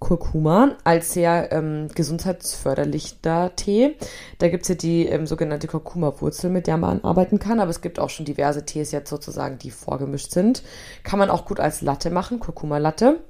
Kurkuma 0.00 0.76
als 0.82 1.12
sehr 1.12 1.52
ähm, 1.52 1.86
gesundheitsförderlicher 1.94 3.54
Tee. 3.54 3.94
Da 4.38 4.48
gibt 4.48 4.62
es 4.62 4.70
ja 4.70 4.74
die 4.74 5.06
ähm, 5.06 5.28
sogenannte 5.28 5.68
Kurkuma-Wurzel, 5.68 6.50
mit 6.50 6.66
der 6.66 6.76
man 6.76 7.04
arbeiten 7.04 7.38
kann, 7.38 7.60
aber 7.60 7.70
es 7.70 7.82
gibt 7.82 8.00
auch 8.00 8.10
schon 8.10 8.26
diverse 8.26 8.66
Tees 8.66 8.90
jetzt 8.90 9.10
sozusagen, 9.10 9.58
die 9.58 9.70
vorgemischt 9.70 10.32
sind. 10.32 10.64
Kann 11.04 11.20
man 11.20 11.30
auch 11.30 11.44
gut 11.44 11.60
als 11.60 11.82
Latte 11.82 12.10
machen, 12.10 12.40
Kurkuma-Latte, 12.40 13.20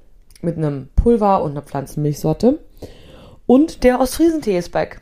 mit 0.41 0.57
einem 0.57 0.89
Pulver 0.95 1.43
und 1.43 1.51
einer 1.51 1.61
Pflanzenmilchsorte. 1.61 2.57
Und 3.45 3.83
der 3.83 3.99
Ostfriesentee 3.99 4.57
ist 4.57 4.71
back. 4.71 4.99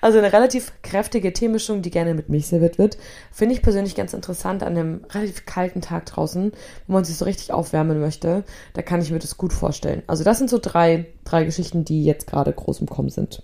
Also 0.00 0.18
eine 0.18 0.32
relativ 0.32 0.72
kräftige 0.82 1.32
Teemischung, 1.32 1.82
die 1.82 1.90
gerne 1.90 2.14
mit 2.14 2.28
Milch 2.28 2.46
serviert 2.46 2.78
wird. 2.78 2.98
Finde 3.32 3.54
ich 3.54 3.62
persönlich 3.62 3.94
ganz 3.94 4.12
interessant 4.12 4.62
an 4.62 4.76
einem 4.76 5.04
relativ 5.10 5.46
kalten 5.46 5.80
Tag 5.80 6.06
draußen, 6.06 6.52
wo 6.86 6.92
man 6.92 7.04
sich 7.04 7.16
so 7.16 7.24
richtig 7.24 7.52
aufwärmen 7.52 8.00
möchte. 8.00 8.44
Da 8.74 8.82
kann 8.82 9.00
ich 9.00 9.10
mir 9.10 9.18
das 9.18 9.36
gut 9.36 9.52
vorstellen. 9.52 10.02
Also 10.06 10.24
das 10.24 10.38
sind 10.38 10.50
so 10.50 10.58
drei, 10.60 11.06
drei 11.24 11.44
Geschichten, 11.44 11.84
die 11.84 12.04
jetzt 12.04 12.26
gerade 12.26 12.52
groß 12.52 12.80
im 12.80 12.88
Kommen 12.88 13.10
sind. 13.10 13.42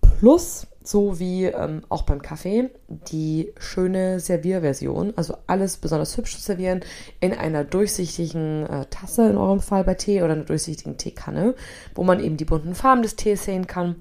Plus, 0.00 0.66
so 0.82 1.18
wie 1.18 1.44
ähm, 1.44 1.82
auch 1.88 2.02
beim 2.02 2.22
Kaffee, 2.22 2.70
die 2.88 3.52
schöne 3.58 4.20
Servierversion. 4.20 5.12
Also 5.16 5.36
alles 5.46 5.76
besonders 5.76 6.16
hübsch 6.16 6.36
zu 6.36 6.42
servieren 6.42 6.80
in 7.20 7.32
einer 7.32 7.64
durchsichtigen 7.64 8.66
äh, 8.66 8.86
Tasse, 8.86 9.28
in 9.28 9.36
eurem 9.36 9.60
Fall 9.60 9.84
bei 9.84 9.94
Tee 9.94 10.22
oder 10.22 10.32
einer 10.32 10.44
durchsichtigen 10.44 10.96
Teekanne, 10.96 11.54
wo 11.94 12.04
man 12.04 12.22
eben 12.22 12.36
die 12.36 12.44
bunten 12.44 12.74
Farben 12.74 13.02
des 13.02 13.16
Tees 13.16 13.44
sehen 13.44 13.66
kann 13.66 13.96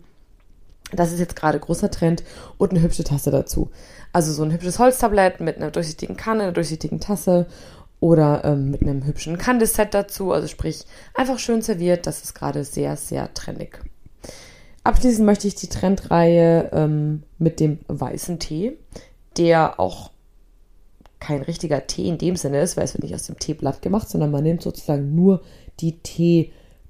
Das 0.91 1.11
ist 1.11 1.19
jetzt 1.19 1.35
gerade 1.35 1.59
großer 1.59 1.89
Trend 1.89 2.23
und 2.57 2.71
eine 2.71 2.81
hübsche 2.81 3.03
Tasse 3.03 3.31
dazu. 3.31 3.71
Also 4.13 4.31
so 4.31 4.43
ein 4.43 4.51
hübsches 4.51 4.79
Holztablett 4.79 5.39
mit 5.39 5.57
einer 5.57 5.71
durchsichtigen 5.71 6.15
Kanne, 6.15 6.43
einer 6.43 6.51
durchsichtigen 6.51 6.99
Tasse 6.99 7.47
oder 7.99 8.43
ähm, 8.45 8.71
mit 8.71 8.81
einem 8.81 9.05
hübschen 9.05 9.37
Candice-Set 9.37 9.93
dazu. 9.93 10.31
Also 10.31 10.47
sprich, 10.47 10.85
einfach 11.13 11.39
schön 11.39 11.61
serviert. 11.61 12.07
Das 12.07 12.23
ist 12.23 12.35
gerade 12.35 12.63
sehr, 12.63 12.97
sehr 12.97 13.33
trendig. 13.33 13.79
Abschließend 14.83 15.25
möchte 15.25 15.47
ich 15.47 15.55
die 15.55 15.69
Trendreihe 15.69 16.69
ähm, 16.71 17.23
mit 17.39 17.59
dem 17.59 17.79
weißen 17.87 18.37
Tee, 18.37 18.77
der 19.37 19.79
auch 19.79 20.11
kein 21.19 21.41
richtiger 21.41 21.87
Tee 21.87 22.07
in 22.07 22.19
dem 22.19 22.35
Sinne 22.35 22.61
ist, 22.61 22.77
weil 22.77 22.83
es 22.83 22.93
wird 22.93 23.03
nicht 23.03 23.15
aus 23.15 23.25
dem 23.25 23.39
Teeblatt 23.39 23.81
gemacht, 23.81 24.07
sondern 24.07 24.29
man 24.29 24.43
nimmt 24.43 24.61
sozusagen 24.61 25.15
nur 25.15 25.41
die 25.79 25.97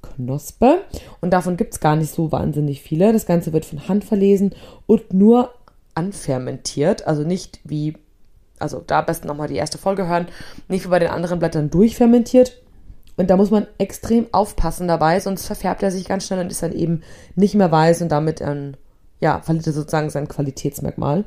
Teeknospe. 0.06 0.82
Und 1.22 1.32
davon 1.32 1.58
gibt 1.58 1.74
es 1.74 1.80
gar 1.80 1.96
nicht 1.96 2.14
so 2.14 2.32
wahnsinnig 2.32 2.82
viele. 2.82 3.14
Das 3.14 3.26
Ganze 3.26 3.54
wird 3.54 3.66
von 3.66 3.88
Hand 3.88 4.04
verlesen 4.04 4.54
und 4.88 5.14
nur 5.14 5.54
anfermentiert, 5.94 7.08
also 7.08 7.24
nicht 7.24 7.60
wie 7.64 7.96
also 8.60 8.82
da 8.86 9.00
am 9.00 9.06
besten 9.06 9.28
nochmal 9.28 9.48
die 9.48 9.56
erste 9.56 9.78
Folge 9.78 10.08
hören, 10.08 10.28
nicht 10.68 10.86
wie 10.86 10.90
bei 10.90 11.00
den 11.00 11.10
anderen 11.10 11.40
Blättern 11.40 11.70
durchfermentiert. 11.70 12.62
Und 13.18 13.30
da 13.30 13.38
muss 13.38 13.52
man 13.52 13.68
extrem 13.78 14.28
aufpassen 14.34 14.88
dabei, 14.88 15.20
sonst 15.20 15.46
verfärbt 15.46 15.84
er 15.84 15.92
sich 15.92 16.06
ganz 16.06 16.26
schnell 16.26 16.40
und 16.40 16.52
ist 16.52 16.64
dann 16.64 16.74
eben 16.74 17.02
nicht 17.36 17.56
mehr 17.56 17.72
weiß 17.72 18.02
und 18.02 18.10
damit 18.10 18.42
ähm, 18.42 18.76
ja, 19.20 19.42
verliert 19.42 19.68
er 19.68 19.74
sozusagen 19.74 20.10
sein 20.10 20.28
Qualitätsmerkmal. 20.28 21.24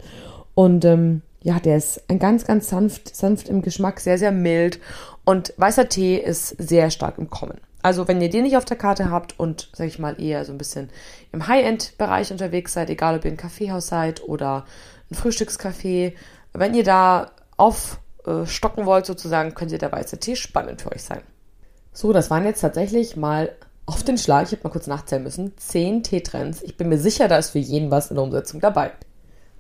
Und 0.55 0.85
ähm, 0.85 1.23
ja, 1.43 1.59
der 1.61 1.77
ist 1.77 2.03
ein 2.09 2.19
ganz, 2.19 2.45
ganz 2.45 2.69
sanft, 2.69 3.15
sanft 3.15 3.49
im 3.49 3.63
Geschmack, 3.63 4.01
sehr, 4.01 4.19
sehr 4.19 4.33
mild. 4.33 4.81
Und 5.25 5.55
weißer 5.57 5.89
Tee 5.89 6.17
ist 6.17 6.49
sehr 6.59 6.91
stark 6.91 7.17
im 7.19 7.31
Kommen. 7.31 7.59
Also 7.83 8.09
wenn 8.09 8.21
ihr 8.21 8.31
den 8.31 8.43
nicht 8.43 8.57
auf 8.57 8.65
der 8.65 8.77
Karte 8.77 9.11
habt 9.11 9.39
und, 9.39 9.71
sag 9.73 9.87
ich 9.87 9.99
mal, 9.99 10.21
eher 10.21 10.45
so 10.45 10.53
ein 10.53 10.59
bisschen 10.59 10.91
im 11.33 11.47
High-End-Bereich 11.47 12.33
unterwegs 12.33 12.73
seid, 12.73 12.91
egal 12.91 13.17
ob 13.17 13.25
ihr 13.25 13.31
ein 13.31 13.37
Kaffeehaus 13.37 13.87
seid 13.87 14.23
oder 14.23 14.65
ein 15.11 15.15
Frühstückscafé 15.15 16.15
wenn 16.55 16.75
ihr 16.75 16.85
da 16.85 17.31
aufstocken 17.57 18.87
wollt, 18.87 19.07
sozusagen, 19.07 19.55
könnte 19.55 19.79
der 19.79 19.93
weiße 19.93 20.19
Tee 20.19 20.37
spannend 20.37 20.83
für 20.83 20.93
euch 20.93 21.03
sein. 21.03 21.23
So, 21.93 22.13
das 22.13 22.31
waren 22.31 22.45
jetzt 22.45 22.61
tatsächlich 22.61 23.17
mal 23.17 23.51
auf 23.87 24.03
den 24.03 24.19
Schlag, 24.19 24.47
ich 24.47 24.53
habe 24.53 24.63
mal 24.65 24.71
kurz 24.71 24.87
nachzählen 24.87 25.23
müssen, 25.23 25.57
10 25.57 26.03
Teetrends. 26.03 26.63
Ich 26.63 26.77
bin 26.77 26.89
mir 26.89 26.99
sicher, 26.99 27.27
da 27.29 27.39
ist 27.39 27.51
für 27.51 27.59
jeden 27.59 27.91
was 27.91 28.11
in 28.11 28.17
der 28.17 28.25
Umsetzung 28.25 28.61
dabei. 28.61 28.93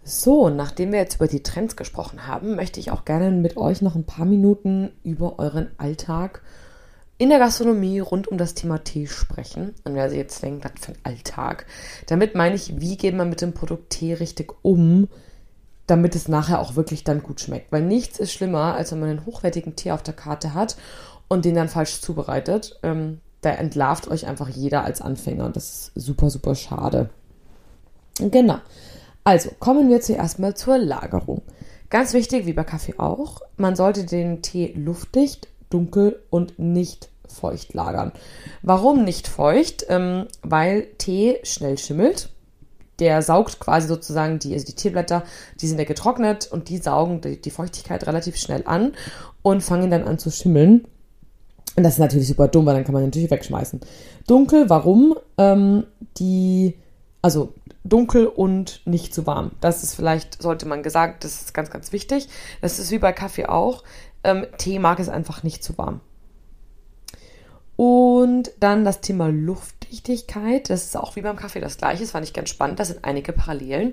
So, 0.04 0.48
nachdem 0.48 0.92
wir 0.92 0.98
jetzt 0.98 1.16
über 1.16 1.26
die 1.26 1.42
Trends 1.42 1.76
gesprochen 1.76 2.26
haben, 2.26 2.54
möchte 2.54 2.80
ich 2.80 2.90
auch 2.90 3.04
gerne 3.04 3.30
mit 3.30 3.56
euch 3.56 3.82
noch 3.82 3.94
ein 3.94 4.04
paar 4.04 4.26
Minuten 4.26 4.92
über 5.02 5.38
euren 5.38 5.70
Alltag 5.78 6.42
in 7.18 7.28
der 7.28 7.38
Gastronomie 7.38 8.00
rund 8.00 8.28
um 8.28 8.38
das 8.38 8.54
Thema 8.54 8.78
Tee 8.78 9.06
sprechen. 9.06 9.74
Und 9.84 9.94
wer 9.94 10.08
sich 10.08 10.18
jetzt 10.18 10.42
denkt, 10.42 10.64
was 10.64 10.72
für 10.80 10.92
ein 10.92 10.98
Alltag? 11.02 11.66
Damit 12.06 12.34
meine 12.34 12.54
ich, 12.54 12.80
wie 12.80 12.96
geht 12.96 13.14
man 13.14 13.28
mit 13.28 13.40
dem 13.40 13.52
Produkt 13.52 13.90
Tee 13.90 14.14
richtig 14.14 14.54
um? 14.62 15.08
damit 15.88 16.14
es 16.14 16.28
nachher 16.28 16.60
auch 16.60 16.76
wirklich 16.76 17.02
dann 17.02 17.22
gut 17.22 17.40
schmeckt. 17.40 17.72
Weil 17.72 17.82
nichts 17.82 18.18
ist 18.20 18.32
schlimmer, 18.32 18.74
als 18.74 18.92
wenn 18.92 19.00
man 19.00 19.08
einen 19.08 19.26
hochwertigen 19.26 19.74
Tee 19.74 19.90
auf 19.90 20.02
der 20.02 20.14
Karte 20.14 20.54
hat 20.54 20.76
und 21.28 21.44
den 21.44 21.54
dann 21.54 21.68
falsch 21.68 22.00
zubereitet. 22.00 22.78
Ähm, 22.82 23.20
da 23.40 23.50
entlarvt 23.50 24.08
euch 24.08 24.26
einfach 24.26 24.48
jeder 24.48 24.84
als 24.84 25.00
Anfänger 25.00 25.46
und 25.46 25.56
das 25.56 25.64
ist 25.64 25.92
super, 25.94 26.28
super 26.28 26.54
schade. 26.54 27.08
Genau. 28.18 28.58
Also 29.24 29.50
kommen 29.58 29.88
wir 29.88 30.00
zuerst 30.00 30.38
mal 30.38 30.54
zur 30.54 30.78
Lagerung. 30.78 31.42
Ganz 31.88 32.12
wichtig, 32.12 32.44
wie 32.44 32.52
bei 32.52 32.64
Kaffee 32.64 32.94
auch, 32.98 33.40
man 33.56 33.74
sollte 33.74 34.04
den 34.04 34.42
Tee 34.42 34.74
luftdicht, 34.76 35.48
dunkel 35.70 36.22
und 36.30 36.58
nicht 36.58 37.10
feucht 37.28 37.74
lagern. 37.74 38.12
Warum 38.62 39.04
nicht 39.04 39.28
feucht? 39.28 39.84
Ähm, 39.88 40.26
weil 40.42 40.86
Tee 40.98 41.38
schnell 41.42 41.78
schimmelt 41.78 42.30
der 42.98 43.22
saugt 43.22 43.60
quasi 43.60 43.86
sozusagen 43.86 44.38
die, 44.38 44.52
also 44.52 44.66
die 44.66 44.74
Teeblätter, 44.74 45.22
die 45.60 45.68
sind 45.68 45.78
ja 45.78 45.84
getrocknet 45.84 46.48
und 46.50 46.68
die 46.68 46.78
saugen 46.78 47.20
die, 47.20 47.40
die 47.40 47.50
Feuchtigkeit 47.50 48.06
relativ 48.06 48.36
schnell 48.36 48.62
an 48.66 48.92
und 49.42 49.62
fangen 49.62 49.90
dann 49.90 50.04
an 50.04 50.18
zu 50.18 50.30
schimmeln. 50.30 50.84
Und 51.76 51.84
das 51.84 51.94
ist 51.94 52.00
natürlich 52.00 52.26
super 52.26 52.48
dumm, 52.48 52.66
weil 52.66 52.74
dann 52.74 52.84
kann 52.84 52.94
man 52.94 53.04
natürlich 53.04 53.30
wegschmeißen. 53.30 53.80
Dunkel, 54.26 54.68
warum? 54.68 55.16
Ähm, 55.36 55.84
die, 56.18 56.74
also 57.22 57.54
dunkel 57.84 58.26
und 58.26 58.82
nicht 58.84 59.14
zu 59.14 59.26
warm. 59.26 59.52
Das 59.60 59.84
ist 59.84 59.94
vielleicht, 59.94 60.42
sollte 60.42 60.66
man 60.66 60.82
gesagt, 60.82 61.22
das 61.22 61.42
ist 61.42 61.54
ganz, 61.54 61.70
ganz 61.70 61.92
wichtig. 61.92 62.28
Das 62.60 62.80
ist 62.80 62.90
wie 62.90 62.98
bei 62.98 63.12
Kaffee 63.12 63.46
auch. 63.46 63.84
Ähm, 64.24 64.46
Tee 64.58 64.78
mag 64.78 64.98
es 64.98 65.08
einfach 65.08 65.42
nicht 65.42 65.62
zu 65.62 65.78
warm. 65.78 66.00
Und 67.76 68.50
dann 68.58 68.84
das 68.84 69.00
Thema 69.00 69.28
Luftdichtigkeit. 69.28 70.68
Das 70.68 70.84
ist 70.84 70.96
auch 70.96 71.14
wie 71.14 71.22
beim 71.22 71.36
Kaffee 71.36 71.60
das 71.60 71.78
gleiche. 71.78 72.02
Das 72.02 72.10
fand 72.10 72.26
ich 72.26 72.32
ganz 72.32 72.50
spannend. 72.50 72.80
Da 72.80 72.84
sind 72.84 73.04
einige 73.04 73.32
Parallelen. 73.32 73.92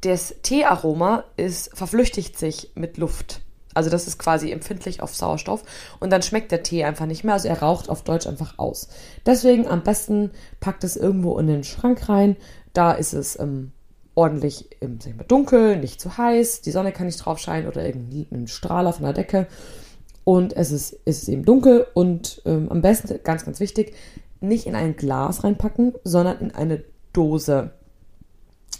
Das 0.00 0.34
Teearoma 0.42 1.24
ist, 1.36 1.76
verflüchtigt 1.76 2.38
sich 2.38 2.72
mit 2.74 2.96
Luft. 2.96 3.42
Also 3.76 3.90
das 3.90 4.06
ist 4.06 4.18
quasi 4.18 4.50
empfindlich 4.52 5.02
auf 5.02 5.14
Sauerstoff 5.14 5.62
und 6.00 6.08
dann 6.08 6.22
schmeckt 6.22 6.50
der 6.50 6.62
Tee 6.62 6.84
einfach 6.84 7.04
nicht 7.04 7.24
mehr. 7.24 7.34
Also 7.34 7.48
er 7.48 7.60
raucht 7.60 7.90
auf 7.90 8.02
Deutsch 8.02 8.26
einfach 8.26 8.54
aus. 8.56 8.88
Deswegen 9.26 9.68
am 9.68 9.82
besten 9.82 10.30
packt 10.60 10.82
es 10.82 10.96
irgendwo 10.96 11.38
in 11.38 11.46
den 11.46 11.62
Schrank 11.62 12.08
rein. 12.08 12.36
Da 12.72 12.92
ist 12.92 13.12
es 13.12 13.38
ähm, 13.38 13.72
ordentlich 14.16 14.68
im, 14.80 15.00
sag 15.00 15.16
mal, 15.16 15.24
dunkel, 15.24 15.76
nicht 15.76 16.00
zu 16.00 16.18
heiß. 16.18 16.62
Die 16.62 16.72
Sonne 16.72 16.90
kann 16.90 17.06
nicht 17.06 17.24
drauf 17.24 17.38
scheinen 17.38 17.68
oder 17.68 17.86
irgendein 17.86 18.48
Strahler 18.48 18.92
von 18.92 19.04
der 19.04 19.12
Decke 19.12 19.46
und 20.26 20.56
es 20.56 20.72
ist, 20.72 20.92
ist 21.04 21.28
eben 21.28 21.44
dunkel 21.44 21.86
und 21.94 22.42
ähm, 22.46 22.68
am 22.68 22.82
besten, 22.82 23.20
ganz, 23.22 23.44
ganz 23.44 23.60
wichtig, 23.60 23.94
nicht 24.40 24.66
in 24.66 24.74
ein 24.74 24.96
Glas 24.96 25.44
reinpacken, 25.44 25.94
sondern 26.02 26.40
in 26.40 26.50
eine 26.52 26.82
Dose. 27.12 27.70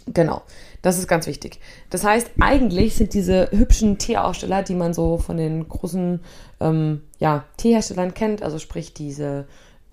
Genau, 0.07 0.41
das 0.81 0.97
ist 0.97 1.07
ganz 1.07 1.25
wichtig. 1.25 1.61
Das 1.89 2.03
heißt, 2.03 2.31
eigentlich 2.41 2.95
sind 2.95 3.13
diese 3.13 3.49
hübschen 3.51 3.97
Teeaussteller, 3.97 4.61
die 4.61 4.75
man 4.75 4.93
so 4.93 5.19
von 5.19 5.37
den 5.37 5.69
großen 5.69 6.19
ähm, 6.59 7.03
ja, 7.17 7.45
Teeherstellern 7.55 8.13
kennt, 8.13 8.43
also 8.43 8.59
sprich 8.59 8.93
diese 8.93 9.47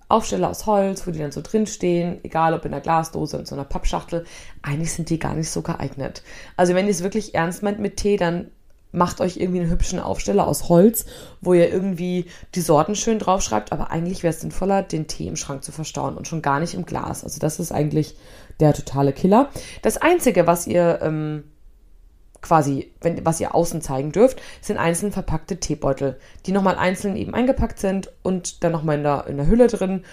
Aufsteller 0.07 0.49
aus 0.49 0.65
Holz, 0.65 1.07
wo 1.07 1.11
die 1.11 1.19
dann 1.19 1.31
so 1.31 1.41
drinstehen, 1.41 2.19
egal 2.23 2.53
ob 2.53 2.65
in 2.65 2.73
einer 2.73 2.81
Glasdose, 2.81 3.37
in 3.37 3.45
so 3.45 3.55
einer 3.55 3.63
Pappschachtel, 3.63 4.25
eigentlich 4.61 4.93
sind 4.93 5.09
die 5.09 5.19
gar 5.19 5.33
nicht 5.33 5.49
so 5.49 5.61
geeignet. 5.61 6.23
Also 6.57 6.75
wenn 6.75 6.85
ihr 6.85 6.91
es 6.91 7.03
wirklich 7.03 7.33
ernst 7.33 7.63
meint 7.63 7.79
mit 7.79 7.97
Tee, 7.97 8.17
dann 8.17 8.51
macht 8.91 9.19
euch 9.19 9.37
irgendwie 9.37 9.59
einen 9.59 9.69
hübschen 9.69 9.99
Aufsteller 9.99 10.47
aus 10.47 10.69
Holz, 10.69 11.05
wo 11.41 11.53
ihr 11.53 11.71
irgendwie 11.71 12.25
die 12.55 12.61
Sorten 12.61 12.95
schön 12.95 13.19
draufschreibt, 13.19 13.71
aber 13.71 13.91
eigentlich 13.91 14.23
wäre 14.23 14.33
es 14.33 14.41
sinnvoller, 14.41 14.83
den 14.83 15.07
Tee 15.07 15.27
im 15.27 15.35
Schrank 15.35 15.63
zu 15.63 15.71
verstauen 15.71 16.17
und 16.17 16.27
schon 16.27 16.41
gar 16.41 16.59
nicht 16.59 16.73
im 16.73 16.85
Glas. 16.85 17.23
Also 17.23 17.39
das 17.39 17.59
ist 17.59 17.71
eigentlich 17.71 18.15
der 18.59 18.73
totale 18.73 19.11
Killer. 19.11 19.49
Das 19.81 19.97
Einzige, 19.97 20.47
was 20.47 20.65
ihr 20.65 20.99
ähm, 21.01 21.43
quasi, 22.45 22.91
wenn, 23.01 23.25
was 23.25 23.39
ihr 23.39 23.55
außen 23.55 23.81
zeigen 23.81 24.11
dürft, 24.11 24.41
sind 24.61 24.77
einzeln 24.77 25.11
verpackte 25.11 25.59
Teebeutel, 25.59 26.17
die 26.45 26.51
nochmal 26.51 26.75
einzeln 26.75 27.15
eben 27.15 27.33
eingepackt 27.33 27.79
sind 27.79 28.11
und 28.21 28.63
dann 28.63 28.71
nochmal 28.71 28.97
in 28.97 29.03
der, 29.03 29.25
in 29.27 29.37
der 29.37 29.47
Hülle 29.47 29.67
drin. 29.67 30.03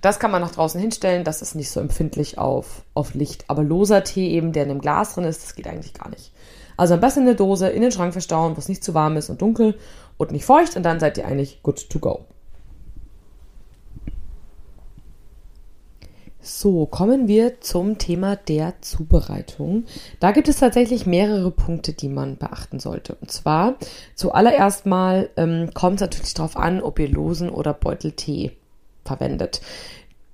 Das 0.00 0.18
kann 0.18 0.30
man 0.30 0.40
nach 0.40 0.50
draußen 0.50 0.80
hinstellen, 0.80 1.22
das 1.22 1.42
ist 1.42 1.54
nicht 1.54 1.70
so 1.70 1.80
empfindlich 1.80 2.38
auf, 2.38 2.82
auf 2.94 3.14
Licht. 3.14 3.44
Aber 3.48 3.62
loser 3.62 4.02
Tee 4.02 4.30
eben, 4.30 4.52
der 4.52 4.64
in 4.64 4.70
einem 4.70 4.80
Glas 4.80 5.14
drin 5.14 5.24
ist, 5.24 5.42
das 5.42 5.54
geht 5.54 5.68
eigentlich 5.68 5.94
gar 5.94 6.08
nicht. 6.08 6.32
Also 6.76 6.94
am 6.94 7.00
besten 7.00 7.20
in 7.20 7.26
der 7.26 7.34
Dose 7.34 7.68
in 7.68 7.82
den 7.82 7.92
Schrank 7.92 8.12
verstauen, 8.12 8.56
wo 8.56 8.58
es 8.58 8.68
nicht 8.68 8.82
zu 8.82 8.94
warm 8.94 9.16
ist 9.16 9.28
und 9.28 9.42
dunkel 9.42 9.78
und 10.16 10.32
nicht 10.32 10.46
feucht 10.46 10.76
und 10.76 10.82
dann 10.82 10.98
seid 10.98 11.18
ihr 11.18 11.26
eigentlich 11.26 11.62
good 11.62 11.88
to 11.90 11.98
go. 11.98 12.24
So, 16.44 16.86
kommen 16.86 17.28
wir 17.28 17.60
zum 17.60 17.98
Thema 17.98 18.34
der 18.34 18.74
Zubereitung. 18.80 19.84
Da 20.18 20.32
gibt 20.32 20.48
es 20.48 20.56
tatsächlich 20.58 21.06
mehrere 21.06 21.52
Punkte, 21.52 21.92
die 21.92 22.08
man 22.08 22.36
beachten 22.36 22.80
sollte. 22.80 23.14
Und 23.14 23.30
zwar 23.30 23.76
zuallererst 24.16 24.84
mal 24.84 25.30
ähm, 25.36 25.70
kommt 25.72 25.96
es 25.96 26.00
natürlich 26.00 26.34
darauf 26.34 26.56
an, 26.56 26.82
ob 26.82 26.98
ihr 26.98 27.08
losen 27.08 27.48
oder 27.48 27.72
Beuteltee 27.72 28.56
verwendet. 29.04 29.60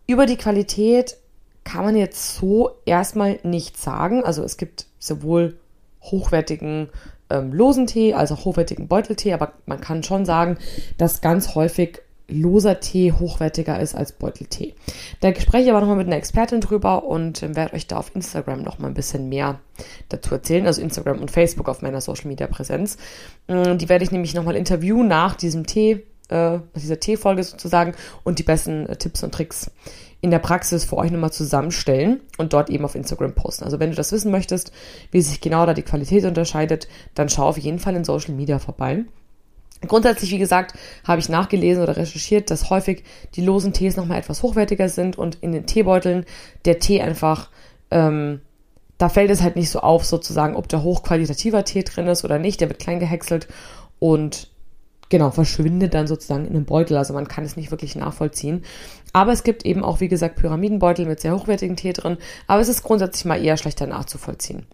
Über 0.06 0.24
die 0.24 0.38
Qualität 0.38 1.18
kann 1.62 1.84
man 1.84 1.94
jetzt 1.94 2.36
so 2.36 2.70
erstmal 2.86 3.38
nichts 3.42 3.84
sagen. 3.84 4.24
Also 4.24 4.42
es 4.42 4.56
gibt 4.56 4.86
sowohl 4.98 5.58
hochwertigen 6.00 6.88
ähm, 7.28 7.52
losen 7.52 7.86
Tee 7.86 8.14
auch 8.14 8.44
hochwertigen 8.46 8.88
Beuteltee, 8.88 9.34
aber 9.34 9.52
man 9.66 9.82
kann 9.82 10.02
schon 10.02 10.24
sagen, 10.24 10.56
dass 10.96 11.20
ganz 11.20 11.54
häufig 11.54 12.00
loser 12.28 12.80
Tee 12.80 13.12
hochwertiger 13.12 13.80
ist 13.80 13.94
als 13.94 14.12
Beuteltee. 14.12 14.74
Da 15.20 15.34
spreche 15.34 15.64
ich 15.64 15.70
aber 15.70 15.80
nochmal 15.80 15.96
mit 15.96 16.06
einer 16.06 16.16
Expertin 16.16 16.60
drüber 16.60 17.04
und 17.04 17.42
äh, 17.42 17.56
werde 17.56 17.74
euch 17.74 17.86
da 17.86 17.96
auf 17.96 18.14
Instagram 18.14 18.62
nochmal 18.62 18.90
ein 18.90 18.94
bisschen 18.94 19.28
mehr 19.28 19.60
dazu 20.08 20.34
erzählen, 20.34 20.66
also 20.66 20.80
Instagram 20.82 21.20
und 21.20 21.30
Facebook 21.30 21.68
auf 21.68 21.82
meiner 21.82 22.00
Social 22.00 22.28
Media 22.28 22.46
Präsenz. 22.46 22.98
Ähm, 23.48 23.78
die 23.78 23.88
werde 23.88 24.04
ich 24.04 24.10
nämlich 24.10 24.34
nochmal 24.34 24.56
interviewen 24.56 25.08
nach 25.08 25.36
diesem 25.36 25.66
Tee, 25.66 26.04
äh, 26.28 26.58
dieser 26.76 27.00
Teefolge 27.00 27.42
sozusagen 27.42 27.94
und 28.24 28.38
die 28.38 28.44
besten 28.44 28.86
äh, 28.86 28.96
Tipps 28.96 29.22
und 29.22 29.32
Tricks 29.32 29.70
in 30.20 30.30
der 30.30 30.40
Praxis 30.40 30.84
für 30.84 30.96
euch 30.96 31.10
nochmal 31.10 31.32
zusammenstellen 31.32 32.20
und 32.38 32.52
dort 32.52 32.70
eben 32.70 32.84
auf 32.84 32.94
Instagram 32.94 33.34
posten. 33.34 33.64
Also 33.64 33.78
wenn 33.78 33.90
du 33.90 33.96
das 33.96 34.12
wissen 34.12 34.32
möchtest, 34.32 34.72
wie 35.12 35.22
sich 35.22 35.40
genau 35.40 35.64
da 35.64 35.74
die 35.74 35.82
Qualität 35.82 36.24
unterscheidet, 36.24 36.88
dann 37.14 37.28
schau 37.28 37.46
auf 37.46 37.58
jeden 37.58 37.78
Fall 37.78 37.94
in 37.94 38.04
Social 38.04 38.34
Media 38.34 38.58
vorbei. 38.58 39.04
Grundsätzlich, 39.86 40.32
wie 40.32 40.38
gesagt, 40.38 40.74
habe 41.04 41.20
ich 41.20 41.28
nachgelesen 41.28 41.82
oder 41.82 41.96
recherchiert, 41.96 42.50
dass 42.50 42.68
häufig 42.68 43.04
die 43.34 43.42
losen 43.42 43.72
Tees 43.72 43.96
nochmal 43.96 44.18
etwas 44.18 44.42
hochwertiger 44.42 44.88
sind 44.88 45.16
und 45.16 45.36
in 45.36 45.52
den 45.52 45.66
Teebeuteln 45.66 46.26
der 46.64 46.80
Tee 46.80 47.00
einfach 47.00 47.48
ähm, 47.90 48.40
da 48.98 49.08
fällt 49.08 49.30
es 49.30 49.42
halt 49.42 49.56
nicht 49.56 49.70
so 49.70 49.80
auf, 49.80 50.04
sozusagen, 50.04 50.56
ob 50.56 50.68
da 50.68 50.82
hochqualitativer 50.82 51.64
Tee 51.64 51.84
drin 51.84 52.08
ist 52.08 52.24
oder 52.24 52.38
nicht. 52.38 52.60
Der 52.60 52.68
wird 52.68 52.80
klein 52.80 52.98
gehäckselt 52.98 53.46
und 54.00 54.50
genau, 55.08 55.30
verschwindet 55.30 55.94
dann 55.94 56.08
sozusagen 56.08 56.44
in 56.44 56.54
einem 56.54 56.64
Beutel. 56.64 56.96
Also 56.96 57.14
man 57.14 57.28
kann 57.28 57.44
es 57.44 57.56
nicht 57.56 57.70
wirklich 57.70 57.94
nachvollziehen. 57.94 58.64
Aber 59.12 59.32
es 59.32 59.44
gibt 59.44 59.64
eben 59.64 59.84
auch, 59.84 60.00
wie 60.00 60.08
gesagt, 60.08 60.36
Pyramidenbeutel 60.36 61.06
mit 61.06 61.20
sehr 61.20 61.34
hochwertigen 61.34 61.76
Tee 61.76 61.92
drin. 61.92 62.18
Aber 62.48 62.60
es 62.60 62.68
ist 62.68 62.82
grundsätzlich 62.82 63.24
mal 63.24 63.42
eher 63.42 63.56
schlechter 63.56 63.86
nachzuvollziehen. 63.86 64.66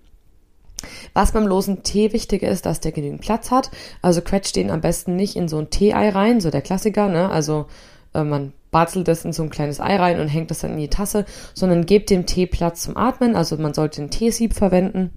Was 1.12 1.32
beim 1.32 1.46
losen 1.46 1.82
Tee 1.82 2.12
wichtig 2.12 2.42
ist, 2.42 2.66
dass 2.66 2.80
der 2.80 2.92
genügend 2.92 3.20
Platz 3.20 3.50
hat. 3.50 3.70
Also 4.02 4.20
quetscht 4.20 4.56
den 4.56 4.70
am 4.70 4.80
besten 4.80 5.16
nicht 5.16 5.36
in 5.36 5.48
so 5.48 5.58
ein 5.58 5.70
Tee-Ei 5.70 6.10
rein, 6.10 6.40
so 6.40 6.50
der 6.50 6.62
Klassiker, 6.62 7.08
ne? 7.08 7.30
Also 7.30 7.66
äh, 8.14 8.24
man 8.24 8.52
barzelt 8.70 9.06
das 9.06 9.24
in 9.24 9.32
so 9.32 9.42
ein 9.42 9.50
kleines 9.50 9.80
Ei 9.80 9.96
rein 9.96 10.18
und 10.18 10.28
hängt 10.28 10.50
das 10.50 10.60
dann 10.60 10.72
in 10.72 10.78
die 10.78 10.88
Tasse, 10.88 11.26
sondern 11.54 11.86
gebt 11.86 12.10
dem 12.10 12.26
Tee 12.26 12.46
Platz 12.46 12.82
zum 12.82 12.96
Atmen. 12.96 13.36
Also 13.36 13.56
man 13.56 13.74
sollte 13.74 14.02
ein 14.02 14.10
Teesieb 14.10 14.54
verwenden, 14.54 15.10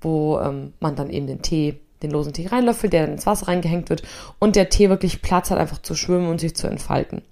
wo 0.00 0.38
ähm, 0.38 0.74
man 0.80 0.96
dann 0.96 1.10
eben 1.10 1.26
den 1.26 1.42
Tee 1.42 1.80
den 2.02 2.10
losen 2.10 2.32
Tee 2.32 2.46
reinlöffelt, 2.46 2.92
der 2.92 3.02
dann 3.02 3.12
ins 3.12 3.26
Wasser 3.26 3.48
reingehängt 3.48 3.90
wird 3.90 4.02
und 4.38 4.56
der 4.56 4.70
Tee 4.70 4.88
wirklich 4.88 5.22
Platz 5.22 5.50
hat, 5.50 5.58
einfach 5.58 5.82
zu 5.82 5.94
schwimmen 5.94 6.28
und 6.28 6.40
sich 6.40 6.54
zu 6.54 6.66
entfalten. 6.66 7.22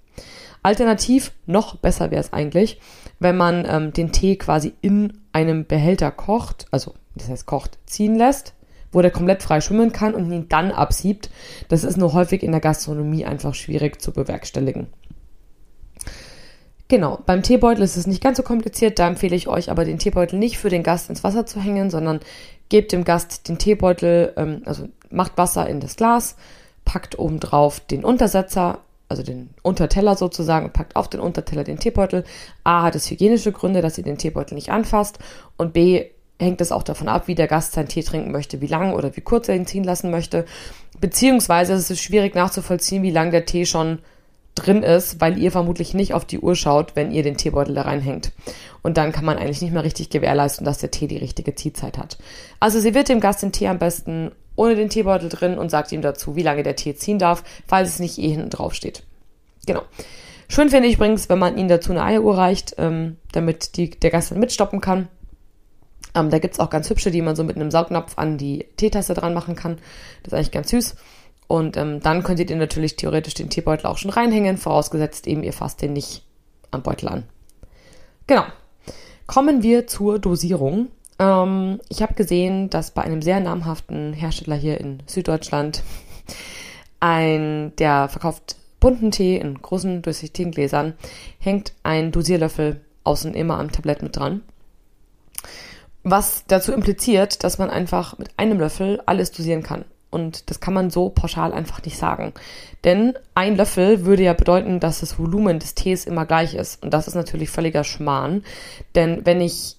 Alternativ, 0.61 1.31
noch 1.45 1.77
besser 1.77 2.11
wäre 2.11 2.21
es 2.21 2.33
eigentlich, 2.33 2.79
wenn 3.19 3.37
man 3.37 3.65
ähm, 3.67 3.93
den 3.93 4.11
Tee 4.11 4.35
quasi 4.35 4.73
in 4.81 5.13
einem 5.39 5.65
Behälter 5.65 6.11
kocht, 6.11 6.67
also 6.71 6.93
das 7.15 7.29
heißt 7.29 7.45
kocht, 7.45 7.77
ziehen 7.85 8.15
lässt, 8.15 8.53
wo 8.91 9.01
der 9.01 9.11
komplett 9.11 9.43
frei 9.43 9.61
schwimmen 9.61 9.91
kann 9.91 10.13
und 10.13 10.31
ihn 10.31 10.49
dann 10.49 10.71
absiebt. 10.71 11.29
Das 11.67 11.83
ist 11.83 11.97
nur 11.97 12.13
häufig 12.13 12.43
in 12.43 12.51
der 12.51 12.61
Gastronomie 12.61 13.25
einfach 13.25 13.53
schwierig 13.53 14.01
zu 14.01 14.11
bewerkstelligen. 14.11 14.87
Genau, 16.87 17.19
beim 17.25 17.43
Teebeutel 17.43 17.83
ist 17.83 17.97
es 17.97 18.07
nicht 18.07 18.23
ganz 18.23 18.37
so 18.37 18.43
kompliziert, 18.43 18.97
da 18.97 19.07
empfehle 19.07 19.35
ich 19.35 19.47
euch 19.47 19.69
aber 19.69 19.85
den 19.85 19.99
Teebeutel 19.99 20.39
nicht 20.39 20.57
für 20.57 20.69
den 20.69 20.81
Gast 20.81 21.09
ins 21.09 21.23
Wasser 21.23 21.45
zu 21.45 21.61
hängen, 21.61 21.91
sondern 21.91 22.19
gebt 22.69 22.91
dem 22.91 23.03
Gast 23.03 23.47
den 23.47 23.59
Teebeutel, 23.59 24.33
ähm, 24.37 24.63
also 24.65 24.89
macht 25.11 25.37
Wasser 25.37 25.69
in 25.69 25.79
das 25.79 25.95
Glas, 25.97 26.35
packt 26.85 27.19
obendrauf 27.19 27.79
den 27.79 28.03
Untersetzer, 28.03 28.79
also 29.09 29.23
den 29.23 29.49
Unterteller 29.63 30.15
sozusagen, 30.15 30.67
und 30.67 30.73
packt 30.73 30.95
auf 30.95 31.09
den 31.09 31.19
Unterteller 31.19 31.63
den 31.63 31.79
Teebeutel. 31.79 32.23
A 32.63 32.83
hat 32.83 32.95
es 32.95 33.09
hygienische 33.09 33.51
Gründe, 33.51 33.81
dass 33.81 33.97
ihr 33.97 34.03
den 34.03 34.17
Teebeutel 34.17 34.55
nicht 34.55 34.71
anfasst 34.71 35.19
und 35.57 35.73
B 35.73 36.05
hängt 36.39 36.61
es 36.61 36.71
auch 36.71 36.83
davon 36.83 37.09
ab, 37.09 37.27
wie 37.27 37.35
der 37.35 37.47
Gast 37.47 37.73
seinen 37.73 37.89
Tee 37.89 38.03
trinken 38.03 38.31
möchte, 38.31 38.61
wie 38.61 38.67
lang 38.67 38.93
oder 38.93 39.15
wie 39.17 39.21
kurz 39.21 39.49
er 39.49 39.55
ihn 39.55 39.65
ziehen 39.65 39.83
lassen 39.83 40.09
möchte. 40.09 40.45
Beziehungsweise 41.01 41.73
ist 41.73 41.91
es 41.91 41.99
schwierig 41.99 42.33
nachzuvollziehen, 42.33 43.03
wie 43.03 43.11
lang 43.11 43.31
der 43.31 43.45
Tee 43.45 43.65
schon 43.65 43.99
drin 44.55 44.83
ist, 44.83 45.21
weil 45.21 45.37
ihr 45.37 45.51
vermutlich 45.51 45.93
nicht 45.93 46.13
auf 46.13 46.25
die 46.25 46.39
Uhr 46.39 46.55
schaut, 46.55 46.95
wenn 46.95 47.11
ihr 47.11 47.23
den 47.23 47.37
Teebeutel 47.37 47.75
da 47.75 47.83
reinhängt. 47.83 48.31
Und 48.81 48.97
dann 48.97 49.11
kann 49.11 49.25
man 49.25 49.37
eigentlich 49.37 49.61
nicht 49.61 49.73
mehr 49.73 49.83
richtig 49.83 50.09
gewährleisten, 50.09 50.65
dass 50.65 50.77
der 50.77 50.91
Tee 50.91 51.07
die 51.07 51.17
richtige 51.17 51.55
Ziehzeit 51.55 51.97
hat. 51.97 52.17
Also 52.59 52.79
sie 52.79 52.93
wird 52.93 53.09
dem 53.09 53.19
Gast 53.19 53.41
den 53.41 53.51
Tee 53.51 53.67
am 53.67 53.79
besten 53.79 54.31
ohne 54.59 54.75
den 54.75 54.89
Teebeutel 54.89 55.29
drin 55.29 55.57
und 55.57 55.69
sagt 55.69 55.93
ihm 55.93 56.01
dazu, 56.01 56.35
wie 56.35 56.43
lange 56.43 56.63
der 56.63 56.75
Tee 56.75 56.93
ziehen 56.93 57.17
darf, 57.17 57.43
falls 57.65 57.89
es 57.89 57.99
nicht 57.99 58.17
eh 58.17 58.27
hinten 58.27 58.49
drauf 58.49 58.73
steht. 58.73 59.03
Genau. 59.65 59.83
Schön 60.49 60.69
finde 60.69 60.89
ich 60.89 60.95
übrigens, 60.95 61.29
wenn 61.29 61.39
man 61.39 61.57
ihnen 61.57 61.69
dazu 61.69 61.91
eine 61.91 62.03
Eieruhr 62.03 62.37
reicht, 62.37 62.75
ähm, 62.77 63.15
damit 63.31 63.77
die, 63.77 63.89
der 63.89 64.09
Gast 64.09 64.31
dann 64.31 64.39
mitstoppen 64.39 64.81
kann. 64.81 65.07
Ähm, 66.13 66.29
da 66.29 66.39
gibt's 66.39 66.59
auch 66.59 66.69
ganz 66.69 66.89
hübsche, 66.89 67.09
die 67.09 67.21
man 67.21 67.37
so 67.37 67.45
mit 67.45 67.55
einem 67.55 67.71
Saugnapf 67.71 68.17
an 68.17 68.37
die 68.37 68.65
Teetasse 68.75 69.13
dran 69.13 69.33
machen 69.33 69.55
kann. 69.55 69.77
Das 70.23 70.33
ist 70.33 70.33
eigentlich 70.33 70.51
ganz 70.51 70.71
süß. 70.71 70.95
Und 71.47 71.77
ähm, 71.77 72.01
dann 72.01 72.23
könntet 72.23 72.49
ihr 72.49 72.57
natürlich 72.57 72.97
theoretisch 72.97 73.35
den 73.35 73.49
Teebeutel 73.49 73.87
auch 73.87 73.97
schon 73.97 74.11
reinhängen, 74.11 74.57
vorausgesetzt 74.57 75.25
eben, 75.25 75.43
ihr 75.43 75.53
fasst 75.53 75.81
den 75.81 75.93
nicht 75.93 76.23
am 76.71 76.83
Beutel 76.83 77.07
an. 77.07 77.23
Genau. 78.27 78.43
Kommen 79.25 79.63
wir 79.63 79.87
zur 79.87 80.19
Dosierung. 80.19 80.89
Ähm, 81.19 81.79
ich 81.89 82.01
habe 82.01 82.13
gesehen, 82.13 82.69
dass 82.69 82.91
bei 82.91 83.03
einem 83.03 83.21
sehr 83.21 83.39
namhaften 83.39 84.13
Hersteller 84.13 84.55
hier 84.55 84.79
in 84.79 85.03
Süddeutschland 85.05 85.83
ein, 86.99 87.73
der 87.77 88.09
verkauft 88.09 88.55
bunten 88.79 89.11
Tee 89.11 89.37
in 89.37 89.61
großen 89.61 90.01
durchsichtigen 90.01 90.51
Gläsern, 90.51 90.93
hängt 91.39 91.73
ein 91.83 92.11
Dosierlöffel 92.11 92.81
außen 93.03 93.33
immer 93.33 93.59
am 93.59 93.71
Tablett 93.71 94.01
mit 94.01 94.15
dran. 94.15 94.41
Was 96.03 96.45
dazu 96.47 96.71
impliziert, 96.71 97.43
dass 97.43 97.57
man 97.57 97.69
einfach 97.69 98.17
mit 98.17 98.29
einem 98.37 98.59
Löffel 98.59 99.01
alles 99.05 99.31
dosieren 99.31 99.63
kann. 99.63 99.85
Und 100.11 100.49
das 100.49 100.59
kann 100.59 100.73
man 100.73 100.89
so 100.89 101.09
pauschal 101.09 101.53
einfach 101.53 101.83
nicht 101.83 101.97
sagen. 101.97 102.33
Denn 102.83 103.13
ein 103.35 103.55
Löffel 103.55 104.05
würde 104.05 104.23
ja 104.23 104.33
bedeuten, 104.33 104.79
dass 104.79 105.01
das 105.01 105.19
Volumen 105.19 105.59
des 105.59 105.75
Tees 105.75 106.05
immer 106.05 106.25
gleich 106.25 106.55
ist. 106.55 106.81
Und 106.81 106.93
das 106.93 107.07
ist 107.07 107.15
natürlich 107.15 107.49
völliger 107.49 107.83
Schmarrn. 107.83 108.43
Denn 108.95 109.25
wenn 109.25 109.39
ich 109.39 109.78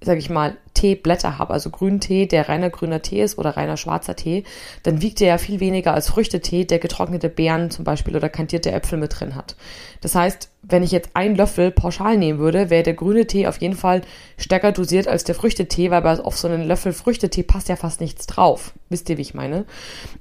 sage 0.00 0.20
ich 0.20 0.30
mal, 0.30 0.56
Teeblätter 0.74 1.38
habe, 1.38 1.52
also 1.52 1.70
Grüntee, 1.70 2.26
der 2.26 2.48
reiner 2.48 2.70
grüner 2.70 3.02
Tee 3.02 3.20
ist 3.20 3.36
oder 3.36 3.56
reiner 3.56 3.76
schwarzer 3.76 4.14
Tee, 4.14 4.44
dann 4.84 5.02
wiegt 5.02 5.18
der 5.18 5.28
ja 5.28 5.38
viel 5.38 5.58
weniger 5.58 5.92
als 5.92 6.08
Früchtetee, 6.08 6.64
der 6.64 6.78
getrocknete 6.78 7.28
Beeren 7.28 7.70
zum 7.70 7.84
Beispiel 7.84 8.14
oder 8.14 8.28
kantierte 8.28 8.70
Äpfel 8.70 8.98
mit 8.98 9.18
drin 9.18 9.34
hat. 9.34 9.56
Das 10.00 10.14
heißt, 10.14 10.50
wenn 10.62 10.84
ich 10.84 10.92
jetzt 10.92 11.10
einen 11.14 11.34
Löffel 11.34 11.72
pauschal 11.72 12.16
nehmen 12.16 12.38
würde, 12.38 12.70
wäre 12.70 12.84
der 12.84 12.94
grüne 12.94 13.26
Tee 13.26 13.48
auf 13.48 13.60
jeden 13.60 13.74
Fall 13.74 14.02
stärker 14.36 14.70
dosiert 14.70 15.08
als 15.08 15.24
der 15.24 15.34
Früchtetee, 15.34 15.90
weil 15.90 16.06
auf 16.06 16.38
so 16.38 16.46
einen 16.46 16.66
Löffel 16.66 16.92
Früchtetee 16.92 17.42
passt 17.42 17.68
ja 17.68 17.74
fast 17.74 18.00
nichts 18.00 18.26
drauf. 18.26 18.74
Wisst 18.88 19.10
ihr, 19.10 19.18
wie 19.18 19.22
ich 19.22 19.34
meine? 19.34 19.64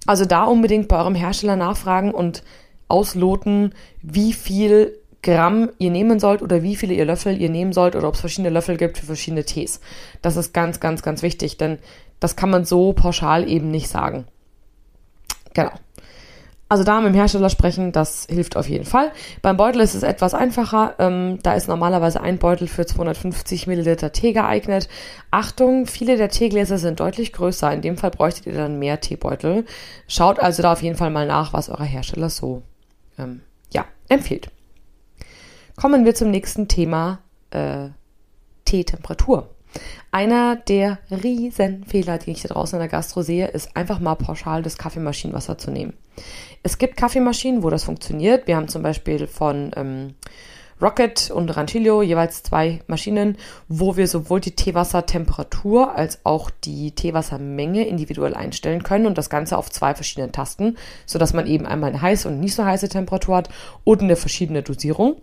Also 0.08 0.26
da 0.26 0.46
unbedingt 0.46 0.88
bei 0.88 0.98
eurem 0.98 1.16
Hersteller 1.16 1.56
nachfragen 1.56 2.12
und 2.12 2.42
ausloten, 2.88 3.76
wie 4.02 4.34
viel 4.34 4.98
Gramm 5.24 5.70
ihr 5.78 5.92
nehmen 5.92 6.20
sollt 6.20 6.42
oder 6.42 6.64
wie 6.64 6.76
viele 6.76 6.94
ihr 6.94 7.06
Löffel 7.06 7.40
ihr 7.42 7.50
nehmen 7.50 7.74
sollt 7.74 7.96
oder 7.96 8.08
ob 8.08 8.14
es 8.14 8.20
verschiedene 8.20 8.50
Löffel 8.50 8.78
gibt 8.78 8.98
für 8.98 9.06
verschiedene 9.06 9.44
Tees. 9.44 9.80
Das 10.22 10.38
ist 10.38 10.54
ganz, 10.54 10.80
ganz, 10.80 11.02
ganz 11.02 11.22
wichtig, 11.22 11.58
denn 11.58 11.80
das 12.20 12.36
kann 12.36 12.50
man 12.50 12.66
so 12.66 12.94
pauschal 12.94 13.48
eben 13.50 13.72
nicht 13.72 13.90
sagen. 13.90 14.26
Genau. 15.54 15.72
Also 16.70 16.84
da 16.84 17.00
mit 17.00 17.14
dem 17.14 17.16
Hersteller 17.16 17.50
sprechen, 17.50 17.94
das 17.94 18.28
hilft 18.30 18.58
auf 18.58 18.68
jeden 18.68 18.84
Fall. 18.84 19.12
Beim 19.42 19.56
Beutel 19.56 19.80
ist 19.80 19.96
es 19.96 20.04
etwas 20.04 20.34
einfacher. 20.34 20.96
Ähm, 21.00 21.40
da 21.42 21.54
ist 21.54 21.70
normalerweise 21.70 22.20
ein 22.20 22.40
Beutel 22.40 22.68
für 22.68 22.86
250 22.86 23.68
Milliliter 23.68 24.12
Tee 24.12 24.34
geeignet. 24.34 24.90
Achtung, 25.32 25.86
viele 25.86 26.18
der 26.18 26.28
Teegläser 26.28 26.78
sind 26.78 27.00
deutlich 27.00 27.32
größer. 27.32 27.72
In 27.72 27.82
dem 27.82 27.98
Fall 27.98 28.12
bräuchtet 28.12 28.48
ihr 28.48 28.54
dann 28.54 28.80
mehr 28.80 29.00
Teebeutel. 29.00 29.66
Schaut 30.10 30.40
also 30.40 30.62
da 30.62 30.74
auf 30.74 30.84
jeden 30.84 30.98
Fall 30.98 31.10
mal 31.10 31.26
nach, 31.26 31.54
was 31.54 31.70
euer 31.70 31.86
Hersteller 31.86 32.30
so 32.30 32.64
ähm, 33.18 33.42
ja, 33.72 33.86
empfiehlt. 34.10 34.50
Kommen 35.78 36.06
wir 36.06 36.16
zum 36.16 36.32
nächsten 36.32 36.68
Thema, 36.68 37.20
äh, 37.52 37.90
Teetemperatur. 38.66 39.48
Einer 40.10 40.56
der 40.56 40.98
riesen 41.12 41.86
Fehler, 41.86 42.18
die 42.18 42.32
ich 42.32 42.42
da 42.42 42.50
draußen 42.50 42.78
in 42.78 42.82
der 42.82 42.90
Gastro 42.90 43.22
sehe, 43.22 43.48
ist 43.50 43.78
einfach 43.78 44.00
mal 44.00 44.16
pauschal 44.16 44.64
das 44.64 44.80
Kaffeemaschinenwasser 44.80 45.60
zu 45.60 45.70
nehmen. 45.70 45.94
Es 46.64 46.80
gibt 46.80 46.98
Kaffeemaschinen, 46.98 47.62
wo 47.62 47.70
das 47.70 47.84
funktioniert. 47.84 48.48
Wir 48.48 48.56
haben 48.56 48.70
zum 48.70 48.82
Beispiel 48.82 49.28
von 49.28 49.70
ähm, 49.76 50.16
Rocket 50.82 51.30
und 51.30 51.56
Rantillo 51.56 52.02
jeweils 52.02 52.42
zwei 52.42 52.80
Maschinen, 52.88 53.38
wo 53.68 53.98
wir 53.98 54.08
sowohl 54.08 54.40
die 54.40 54.56
Teewassertemperatur 54.56 55.96
als 55.96 56.26
auch 56.26 56.50
die 56.50 56.94
Teewassermenge 56.94 57.86
individuell 57.86 58.34
einstellen 58.34 58.82
können 58.82 59.06
und 59.06 59.20
das 59.20 59.30
Ganze 59.30 59.56
auf 59.56 59.70
zwei 59.70 59.94
verschiedenen 59.94 60.32
Tasten, 60.32 60.76
sodass 61.06 61.34
man 61.34 61.46
eben 61.46 61.68
einmal 61.68 61.92
eine 61.92 62.02
heiße 62.02 62.28
und 62.28 62.40
nicht 62.40 62.56
so 62.56 62.66
heiße 62.66 62.90
Temperatur 62.90 63.38
hat 63.38 63.50
und 63.84 64.02
eine 64.02 64.16
verschiedene 64.16 64.64
Dosierung. 64.64 65.18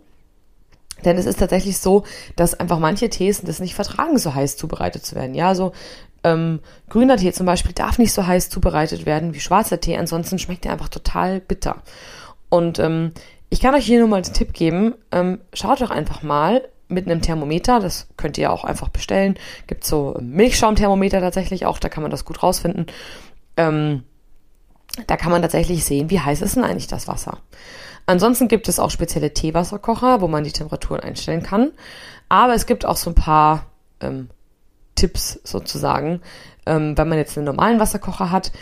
Denn 1.05 1.19
es 1.19 1.27
ist 1.27 1.39
tatsächlich 1.39 1.79
so, 1.79 2.05
dass 2.37 2.59
einfach 2.59 2.79
manche 2.79 3.11
Tees 3.11 3.43
das 3.43 3.61
nicht 3.61 3.75
vertragen, 3.75 4.19
so 4.19 4.35
heiß 4.35 4.57
zubereitet 4.57 5.05
zu 5.05 5.15
werden. 5.15 5.35
Ja, 5.35 5.55
so 5.55 5.73
ähm, 6.23 6.61
grüner 6.89 7.17
Tee 7.17 7.33
zum 7.33 7.47
Beispiel 7.47 7.73
darf 7.73 7.99
nicht 7.99 8.13
so 8.13 8.27
heiß 8.27 8.49
zubereitet 8.49 9.07
werden 9.07 9.35
wie 9.35 9.41
schwarzer 9.41 9.81
Tee, 9.81 9.97
ansonsten 9.97 10.39
schmeckt 10.39 10.65
er 10.65 10.73
einfach 10.73 10.89
total 10.89 11.41
bitter. 11.41 11.83
Und 12.49 12.79
ähm, 12.79 13.13
ich 13.51 13.61
kann 13.61 13.75
euch 13.75 13.85
hier 13.85 14.01
nur 14.01 14.09
mal 14.09 14.23
den 14.23 14.33
Tipp 14.33 14.53
geben, 14.53 14.95
ähm, 15.13 15.41
schaut 15.53 15.81
doch 15.81 15.91
einfach 15.91 16.23
mal 16.23 16.63
mit 16.89 17.07
einem 17.07 17.21
Thermometer, 17.21 17.81
das 17.81 18.07
könnt 18.17 18.39
ihr 18.39 18.53
auch 18.53 18.65
einfach 18.65 18.89
bestellen. 18.89 19.37
Gibt 19.67 19.85
so 19.85 20.17
Milchschaumthermometer 20.21 21.21
tatsächlich 21.21 21.67
auch, 21.67 21.79
da 21.79 21.89
kann 21.89 22.03
man 22.03 22.11
das 22.11 22.25
gut 22.25 22.43
rausfinden. 22.43 22.87
Ähm, 23.57 24.05
da 25.07 25.17
kann 25.17 25.33
man 25.33 25.43
tatsächlich 25.43 25.85
sehen, 25.85 26.11
wie 26.11 26.21
heiß 26.21 26.41
ist 26.43 26.57
denn 26.57 26.65
eigentlich 26.65 26.87
das 26.87 27.09
Wasser. 27.09 27.39
Ansonsten 28.07 28.49
gibt 28.49 28.69
es 28.69 28.79
auch 28.79 28.91
spezielle 28.91 29.33
Teewasserkocher, 29.33 30.21
wo 30.21 30.29
man 30.29 30.45
die 30.45 30.53
Temperaturen 30.53 31.01
einstellen 31.01 31.43
kann. 31.43 31.73
Aber 32.29 32.55
es 32.55 32.67
gibt 32.67 32.85
auch 32.85 32.97
so 32.97 33.11
ein 33.11 33.15
paar 33.15 33.67
ähm, 34.01 34.29
Tipps 34.95 35.41
sozusagen. 35.45 36.21
Ähm, 36.67 36.97
wenn 36.97 37.09
man 37.09 37.19
jetzt 37.19 37.37
einen 37.37 37.47
normalen 37.47 37.81
Wasserkocher 37.81 38.31
hat, 38.31 38.53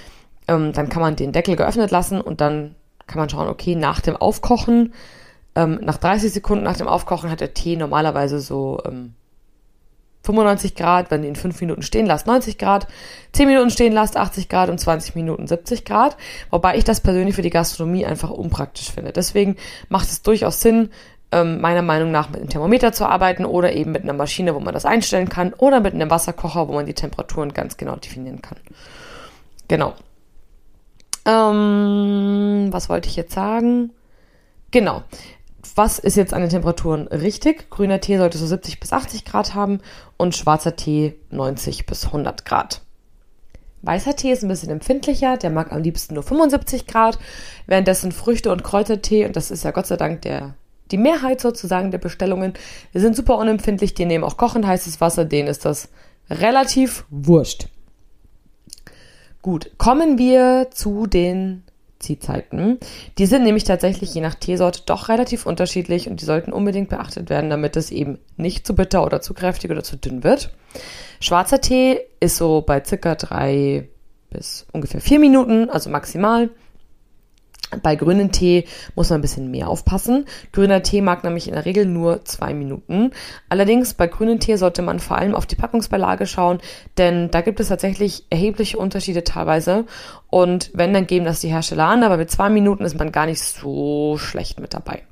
ähm, 0.48 0.72
dann 0.72 0.88
kann 0.88 1.02
man 1.02 1.16
den 1.16 1.32
Deckel 1.32 1.56
geöffnet 1.56 1.90
lassen 1.90 2.20
und 2.20 2.40
dann 2.40 2.74
kann 3.06 3.18
man 3.18 3.28
schauen, 3.28 3.48
okay, 3.48 3.74
nach 3.74 4.00
dem 4.00 4.16
Aufkochen, 4.16 4.94
ähm, 5.54 5.80
nach 5.82 5.98
30 5.98 6.32
Sekunden 6.32 6.64
nach 6.64 6.76
dem 6.76 6.88
Aufkochen 6.88 7.30
hat 7.30 7.40
der 7.40 7.54
Tee 7.54 7.76
normalerweise 7.76 8.40
so 8.40 8.80
ähm, 8.86 9.14
95 10.22 10.74
Grad, 10.74 11.10
wenn 11.10 11.22
ihr 11.22 11.28
ihn 11.28 11.36
5 11.36 11.60
Minuten 11.60 11.82
stehen 11.82 12.06
lasst, 12.06 12.26
90 12.26 12.58
Grad, 12.58 12.86
10 13.32 13.48
Minuten 13.48 13.70
stehen 13.70 13.92
lasst, 13.92 14.16
80 14.16 14.48
Grad 14.48 14.70
und 14.70 14.78
20 14.78 15.14
Minuten 15.14 15.46
70 15.46 15.84
Grad. 15.84 16.16
Wobei 16.50 16.76
ich 16.76 16.84
das 16.84 17.00
persönlich 17.00 17.34
für 17.34 17.42
die 17.42 17.50
Gastronomie 17.50 18.06
einfach 18.06 18.30
unpraktisch 18.30 18.90
finde. 18.90 19.12
Deswegen 19.12 19.56
macht 19.88 20.08
es 20.08 20.22
durchaus 20.22 20.60
Sinn, 20.60 20.90
ähm, 21.32 21.60
meiner 21.60 21.82
Meinung 21.82 22.10
nach 22.10 22.28
mit 22.28 22.40
einem 22.40 22.50
Thermometer 22.50 22.92
zu 22.92 23.06
arbeiten 23.06 23.44
oder 23.44 23.72
eben 23.72 23.90
mit 23.90 24.02
einer 24.02 24.12
Maschine, 24.12 24.54
wo 24.54 24.60
man 24.60 24.74
das 24.74 24.84
einstellen 24.84 25.28
kann 25.28 25.54
oder 25.54 25.80
mit 25.80 25.94
einem 25.94 26.10
Wasserkocher, 26.10 26.68
wo 26.68 26.74
man 26.74 26.86
die 26.86 26.94
Temperaturen 26.94 27.54
ganz 27.54 27.76
genau 27.76 27.96
definieren 27.96 28.42
kann. 28.42 28.58
Genau. 29.66 29.94
Ähm, 31.24 32.68
was 32.70 32.88
wollte 32.88 33.08
ich 33.08 33.16
jetzt 33.16 33.32
sagen? 33.32 33.92
Genau. 34.70 35.02
Was 35.74 35.98
ist 35.98 36.16
jetzt 36.16 36.34
an 36.34 36.42
den 36.42 36.50
Temperaturen 36.50 37.08
richtig? 37.08 37.70
Grüner 37.70 38.00
Tee 38.00 38.18
sollte 38.18 38.36
so 38.36 38.46
70 38.46 38.78
bis 38.78 38.92
80 38.92 39.24
Grad 39.24 39.54
haben 39.54 39.80
und 40.18 40.36
schwarzer 40.36 40.76
Tee 40.76 41.14
90 41.30 41.86
bis 41.86 42.06
100 42.06 42.44
Grad. 42.44 42.82
Weißer 43.82 44.14
Tee 44.14 44.32
ist 44.32 44.42
ein 44.42 44.48
bisschen 44.48 44.70
empfindlicher, 44.70 45.36
der 45.36 45.50
mag 45.50 45.72
am 45.72 45.82
liebsten 45.82 46.14
nur 46.14 46.22
75 46.22 46.86
Grad, 46.86 47.18
währenddessen 47.66 48.12
Früchte- 48.12 48.52
und 48.52 48.62
Kräutertee, 48.62 49.26
und 49.26 49.34
das 49.34 49.50
ist 49.50 49.64
ja 49.64 49.72
Gott 49.72 49.86
sei 49.86 49.96
Dank 49.96 50.22
der, 50.22 50.54
die 50.92 50.98
Mehrheit 50.98 51.40
sozusagen 51.40 51.90
der 51.90 51.98
Bestellungen, 51.98 52.52
sind 52.94 53.16
super 53.16 53.38
unempfindlich, 53.38 53.94
die 53.94 54.04
nehmen 54.04 54.24
auch 54.24 54.36
kochend 54.36 54.66
heißes 54.66 55.00
Wasser, 55.00 55.24
denen 55.24 55.48
ist 55.48 55.64
das 55.64 55.88
relativ 56.30 57.04
wurscht. 57.10 57.68
Gut, 59.40 59.72
kommen 59.78 60.18
wir 60.18 60.68
zu 60.70 61.08
den 61.08 61.64
Ziehzeiten. 62.02 62.78
Die 63.18 63.26
sind 63.26 63.44
nämlich 63.44 63.64
tatsächlich 63.64 64.14
je 64.14 64.20
nach 64.20 64.34
Teesorte 64.34 64.82
doch 64.84 65.08
relativ 65.08 65.46
unterschiedlich 65.46 66.08
und 66.08 66.20
die 66.20 66.24
sollten 66.24 66.52
unbedingt 66.52 66.88
beachtet 66.88 67.30
werden, 67.30 67.50
damit 67.50 67.76
es 67.76 67.90
eben 67.90 68.18
nicht 68.36 68.66
zu 68.66 68.74
bitter 68.74 69.04
oder 69.04 69.20
zu 69.20 69.34
kräftig 69.34 69.70
oder 69.70 69.82
zu 69.82 69.96
dünn 69.96 70.24
wird. 70.24 70.50
Schwarzer 71.20 71.60
Tee 71.60 72.00
ist 72.20 72.36
so 72.36 72.60
bei 72.62 72.82
circa 72.84 73.14
drei 73.14 73.88
bis 74.30 74.66
ungefähr 74.72 75.00
vier 75.00 75.18
Minuten, 75.18 75.70
also 75.70 75.90
maximal. 75.90 76.50
Bei 77.82 77.96
grünen 77.96 78.32
Tee 78.32 78.64
muss 78.94 79.10
man 79.10 79.18
ein 79.18 79.22
bisschen 79.22 79.50
mehr 79.50 79.68
aufpassen. 79.68 80.26
Grüner 80.52 80.82
Tee 80.82 81.00
mag 81.00 81.24
nämlich 81.24 81.48
in 81.48 81.54
der 81.54 81.64
Regel 81.64 81.86
nur 81.86 82.24
zwei 82.24 82.54
Minuten. 82.54 83.12
Allerdings 83.48 83.94
bei 83.94 84.06
grünen 84.06 84.40
Tee 84.40 84.56
sollte 84.56 84.82
man 84.82 85.00
vor 85.00 85.18
allem 85.18 85.34
auf 85.34 85.46
die 85.46 85.56
Packungsbeilage 85.56 86.26
schauen, 86.26 86.58
denn 86.98 87.30
da 87.30 87.40
gibt 87.40 87.60
es 87.60 87.68
tatsächlich 87.68 88.26
erhebliche 88.30 88.78
Unterschiede 88.78 89.24
teilweise. 89.24 89.86
Und 90.28 90.70
wenn, 90.74 90.92
dann 90.92 91.06
geben 91.06 91.24
das 91.24 91.40
die 91.40 91.48
Hersteller 91.48 91.86
an, 91.86 92.02
aber 92.02 92.16
mit 92.16 92.30
zwei 92.30 92.48
Minuten 92.48 92.84
ist 92.84 92.98
man 92.98 93.12
gar 93.12 93.26
nicht 93.26 93.40
so 93.40 94.16
schlecht 94.18 94.60
mit 94.60 94.74
dabei. 94.74 95.02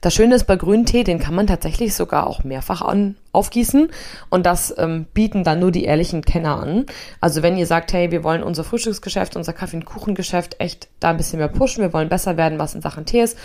Das 0.00 0.14
Schöne 0.14 0.34
ist 0.34 0.44
bei 0.44 0.56
Grüntee, 0.56 1.04
den 1.04 1.18
kann 1.18 1.34
man 1.34 1.46
tatsächlich 1.46 1.94
sogar 1.94 2.26
auch 2.26 2.44
mehrfach 2.44 2.82
an, 2.82 3.16
aufgießen 3.32 3.90
und 4.28 4.46
das 4.46 4.74
ähm, 4.78 5.06
bieten 5.14 5.44
dann 5.44 5.60
nur 5.60 5.70
die 5.70 5.84
ehrlichen 5.84 6.22
Kenner 6.22 6.60
an. 6.60 6.86
Also 7.20 7.42
wenn 7.42 7.56
ihr 7.56 7.66
sagt, 7.66 7.92
hey, 7.92 8.10
wir 8.10 8.24
wollen 8.24 8.42
unser 8.42 8.64
Frühstücksgeschäft, 8.64 9.36
unser 9.36 9.52
Kaffee- 9.52 9.76
und 9.76 9.84
Kuchengeschäft 9.84 10.60
echt 10.60 10.88
da 11.00 11.10
ein 11.10 11.16
bisschen 11.16 11.38
mehr 11.38 11.48
pushen, 11.48 11.82
wir 11.82 11.92
wollen 11.92 12.08
besser 12.08 12.36
werden, 12.36 12.58
was 12.58 12.74
in 12.74 12.82
Sachen 12.82 13.06
Tee 13.06 13.22
ist, 13.22 13.38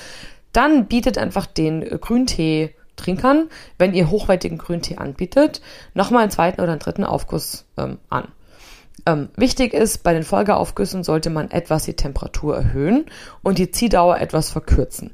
dann 0.53 0.85
bietet 0.85 1.17
einfach 1.17 1.45
den 1.45 1.81
äh, 1.81 1.97
Grüntee 1.99 2.75
Trinkern, 2.95 3.49
wenn 3.77 3.93
ihr 3.93 4.09
hochwertigen 4.09 4.57
Grüntee 4.57 4.97
anbietet, 4.97 5.61
nochmal 5.93 6.23
einen 6.23 6.31
zweiten 6.31 6.61
oder 6.61 6.71
einen 6.71 6.79
dritten 6.79 7.03
Aufguss 7.03 7.65
ähm, 7.77 7.97
an. 8.09 8.29
Ähm, 9.05 9.29
wichtig 9.35 9.73
ist, 9.73 10.03
bei 10.03 10.13
den 10.13 10.23
Folgeaufgüssen 10.23 11.03
sollte 11.03 11.29
man 11.29 11.51
etwas 11.51 11.83
die 11.83 11.95
Temperatur 11.95 12.55
erhöhen 12.55 13.05
und 13.43 13.57
die 13.57 13.69
Ziehdauer 13.69 14.17
etwas 14.19 14.49
verkürzen. 14.49 15.13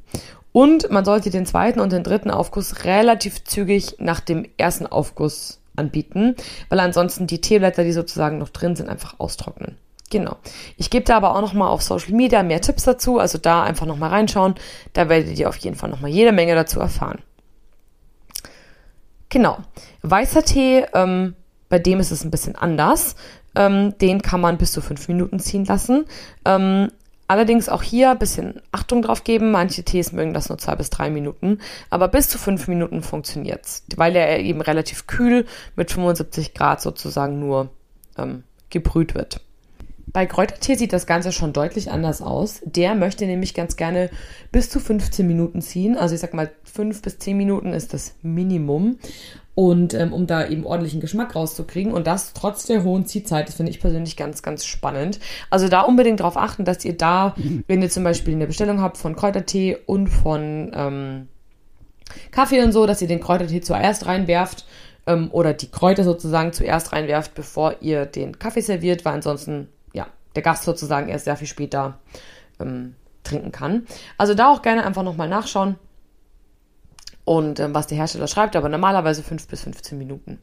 Und 0.54 0.92
man 0.92 1.06
sollte 1.06 1.30
den 1.30 1.46
zweiten 1.46 1.80
und 1.80 1.92
den 1.92 2.04
dritten 2.04 2.32
Aufguss 2.32 2.84
relativ 2.84 3.44
zügig 3.44 3.96
nach 4.00 4.20
dem 4.20 4.46
ersten 4.58 4.88
Aufguss 4.88 5.60
anbieten, 5.76 6.36
weil 6.70 6.80
ansonsten 6.80 7.28
die 7.28 7.42
Teeblätter, 7.42 7.84
die 7.84 7.94
sozusagen 7.94 8.38
noch 8.38 8.50
drin 8.50 8.76
sind, 8.76 8.90
einfach 8.90 9.16
austrocknen. 9.20 9.78
Genau. 10.10 10.36
Ich 10.76 10.90
gebe 10.90 11.06
da 11.06 11.16
aber 11.16 11.36
auch 11.36 11.42
noch 11.42 11.54
mal 11.54 11.70
auf 11.70 11.82
Social 11.82 12.14
Media 12.14 12.44
mehr 12.44 12.60
Tipps 12.60 12.84
dazu, 12.84 13.18
also 13.18 13.38
da 13.38 13.64
einfach 13.64 13.86
noch 13.86 13.98
mal 13.98 14.10
reinschauen. 14.10 14.56
Da 14.92 15.08
werdet 15.08 15.40
ihr 15.40 15.48
auf 15.48 15.56
jeden 15.58 15.78
Fall 15.78 15.90
noch 15.90 16.02
mal 16.02 16.10
jede 16.10 16.34
Menge 16.34 16.54
dazu 16.54 16.82
erfahren. 16.82 17.20
Genau. 19.30 19.60
Weißer 20.02 20.44
Tee, 20.44 20.86
ähm, 20.94 21.36
bei 21.70 21.80
dem 21.80 22.02
ist 22.02 22.12
es 22.12 22.26
ein 22.26 22.32
bisschen 22.32 22.58
anders. 22.58 23.16
Ähm, 23.56 23.98
den 24.00 24.22
kann 24.22 24.42
man 24.42 24.58
bis 24.58 24.74
zu 24.74 24.82
fünf 24.82 25.08
Minuten 25.08 25.40
ziehen 25.40 25.64
lassen. 25.64 26.06
Ähm, 26.44 26.92
Allerdings 27.32 27.70
auch 27.70 27.82
hier 27.82 28.12
ein 28.12 28.20
bisschen 28.20 28.62
Achtung 28.74 29.02
drauf 29.02 29.24
geben. 29.24 29.52
Manche 29.52 29.84
Tees 29.84 30.12
mögen 30.12 30.34
das 30.34 30.50
nur 30.50 30.58
zwei 30.58 30.76
bis 30.76 30.90
drei 30.90 31.10
Minuten, 31.10 31.60
aber 31.90 32.10
bis 32.10 32.28
zu 32.28 32.38
fünf 32.38 32.68
Minuten 32.68 33.02
funktioniert's, 33.02 33.86
weil 33.96 34.18
er 34.18 34.42
eben 34.42 34.60
relativ 34.60 35.08
kühl 35.08 35.46
mit 35.78 35.92
75 35.92 36.54
Grad 36.54 36.82
sozusagen 36.82 37.40
nur 37.40 37.70
ähm, 38.18 38.44
gebrüht 38.70 39.16
wird. 39.16 39.40
Bei 40.14 40.26
Kräutertee 40.26 40.76
sieht 40.76 40.94
das 40.94 41.06
Ganze 41.06 41.32
schon 41.32 41.54
deutlich 41.54 41.92
anders 41.92 42.22
aus. 42.22 42.62
Der 42.66 42.96
möchte 42.96 43.26
nämlich 43.26 43.54
ganz 43.54 43.76
gerne 43.76 44.10
bis 44.52 44.70
zu 44.70 44.80
15 44.80 45.26
Minuten 45.26 45.62
ziehen. 45.62 45.98
Also 45.98 46.16
ich 46.16 46.22
sag 46.22 46.34
mal, 46.34 46.52
fünf 46.64 47.02
bis 47.02 47.18
zehn 47.18 47.38
Minuten 47.38 47.74
ist 47.74 47.94
das 47.94 48.16
Minimum. 48.22 48.98
Und 49.54 49.94
ähm, 49.94 50.14
um 50.14 50.28
da 50.28 50.48
eben 50.48 50.66
ordentlichen 50.66 51.02
Geschmack 51.02 51.36
rauszukriegen 51.36 51.92
und 51.92 52.08
das 52.08 52.34
trotz 52.34 52.66
der 52.66 52.84
hohen 52.84 53.06
Ziehzeit, 53.06 53.50
das 53.50 53.56
finde 53.56 53.72
ich 53.72 53.82
persönlich 53.82 54.16
ganz, 54.16 54.42
ganz 54.42 54.66
spannend. 54.66 55.20
Also 55.50 55.68
da 55.68 55.82
unbedingt 55.82 56.22
darauf 56.22 56.38
achten, 56.38 56.64
dass 56.64 56.86
ihr 56.86 56.96
da, 56.96 57.36
wenn 57.68 57.82
ihr 57.82 57.90
zum 57.90 58.04
Beispiel 58.04 58.34
eine 58.34 58.48
Bestellung 58.48 58.82
habt 58.82 58.98
von 58.98 59.16
Kräutertee 59.16 59.78
und 59.86 60.08
von 60.08 60.72
ähm, 60.74 61.28
Kaffee 62.32 62.64
und 62.64 62.72
so, 62.72 62.86
dass 62.86 63.02
ihr 63.02 63.08
den 63.08 63.20
Kräutertee 63.20 63.62
zuerst 63.62 64.06
reinwerft 64.06 64.66
ähm, 65.06 65.30
oder 65.32 65.54
die 65.54 65.70
Kräuter 65.70 66.04
sozusagen 66.04 66.54
zuerst 66.54 66.94
reinwerft, 66.94 67.34
bevor 67.36 67.76
ihr 67.82 68.06
den 68.06 68.40
Kaffee 68.40 68.62
serviert, 68.62 69.06
weil 69.06 69.14
ansonsten, 69.14 69.68
der 70.36 70.42
Gast 70.42 70.64
sozusagen 70.64 71.10
erst 71.10 71.26
sehr 71.26 71.38
viel 71.38 71.48
später 71.48 72.00
ähm, 72.60 72.96
trinken 73.24 73.52
kann. 73.52 73.86
Also 74.18 74.34
da 74.34 74.52
auch 74.52 74.62
gerne 74.62 74.86
einfach 74.86 75.04
nochmal 75.04 75.30
nachschauen 75.30 75.76
und 77.26 77.60
ähm, 77.60 77.74
was 77.74 77.88
der 77.88 77.98
Hersteller 77.98 78.28
schreibt, 78.28 78.56
aber 78.56 78.70
normalerweise 78.70 79.24
5 79.24 79.48
bis 79.48 79.62
15 79.62 79.98
Minuten. 79.98 80.40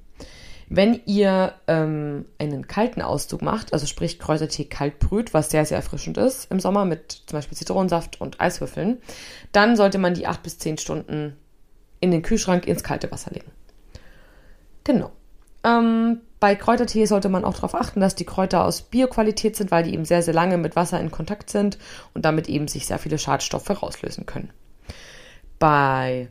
Wenn 0.71 1.01
ihr 1.07 1.55
ähm, 1.67 2.27
einen 2.39 2.67
kalten 2.67 3.01
Auszug 3.01 3.41
macht, 3.41 3.73
also 3.73 3.87
sprich 3.87 4.19
Kräutertee 4.19 4.67
kalt 4.67 4.99
brüht, 4.99 5.33
was 5.33 5.51
sehr, 5.51 5.65
sehr 5.65 5.79
erfrischend 5.79 6.19
ist 6.19 6.51
im 6.51 6.61
Sommer 6.61 6.85
mit 6.85 7.23
zum 7.27 7.39
Beispiel 7.39 7.57
Zitronensaft 7.57 8.21
und 8.21 8.41
Eiswürfeln, 8.41 8.99
dann 9.53 9.77
sollte 9.77 9.97
man 9.99 10.13
die 10.13 10.27
8 10.27 10.43
bis 10.43 10.59
10 10.59 10.77
Stunden 10.77 11.37
in 12.01 12.11
den 12.11 12.23
Kühlschrank 12.23 12.67
ins 12.67 12.83
kalte 12.83 13.11
Wasser 13.11 13.31
legen. 13.31 13.51
Genau. 14.85 15.11
Ähm, 15.65 16.21
bei 16.41 16.55
Kräutertee 16.55 17.07
sollte 17.07 17.29
man 17.29 17.45
auch 17.45 17.55
darauf 17.55 17.75
achten, 17.75 18.01
dass 18.01 18.15
die 18.15 18.25
Kräuter 18.25 18.65
aus 18.65 18.83
Bioqualität 18.83 19.57
sind, 19.57 19.71
weil 19.71 19.85
die 19.85 19.95
eben 19.95 20.05
sehr, 20.05 20.23
sehr 20.23 20.35
lange 20.35 20.57
mit 20.57 20.77
Wasser 20.77 21.01
in 21.01 21.11
Kontakt 21.11 21.51
sind 21.51 21.79
und 22.15 22.25
damit 22.25 22.49
eben 22.49 22.69
sich 22.69 22.87
sehr 22.87 22.99
viele 22.99 23.19
Schadstoffe 23.19 23.83
rauslösen 23.83 24.27
können. 24.27 24.51
Bei 25.59 26.29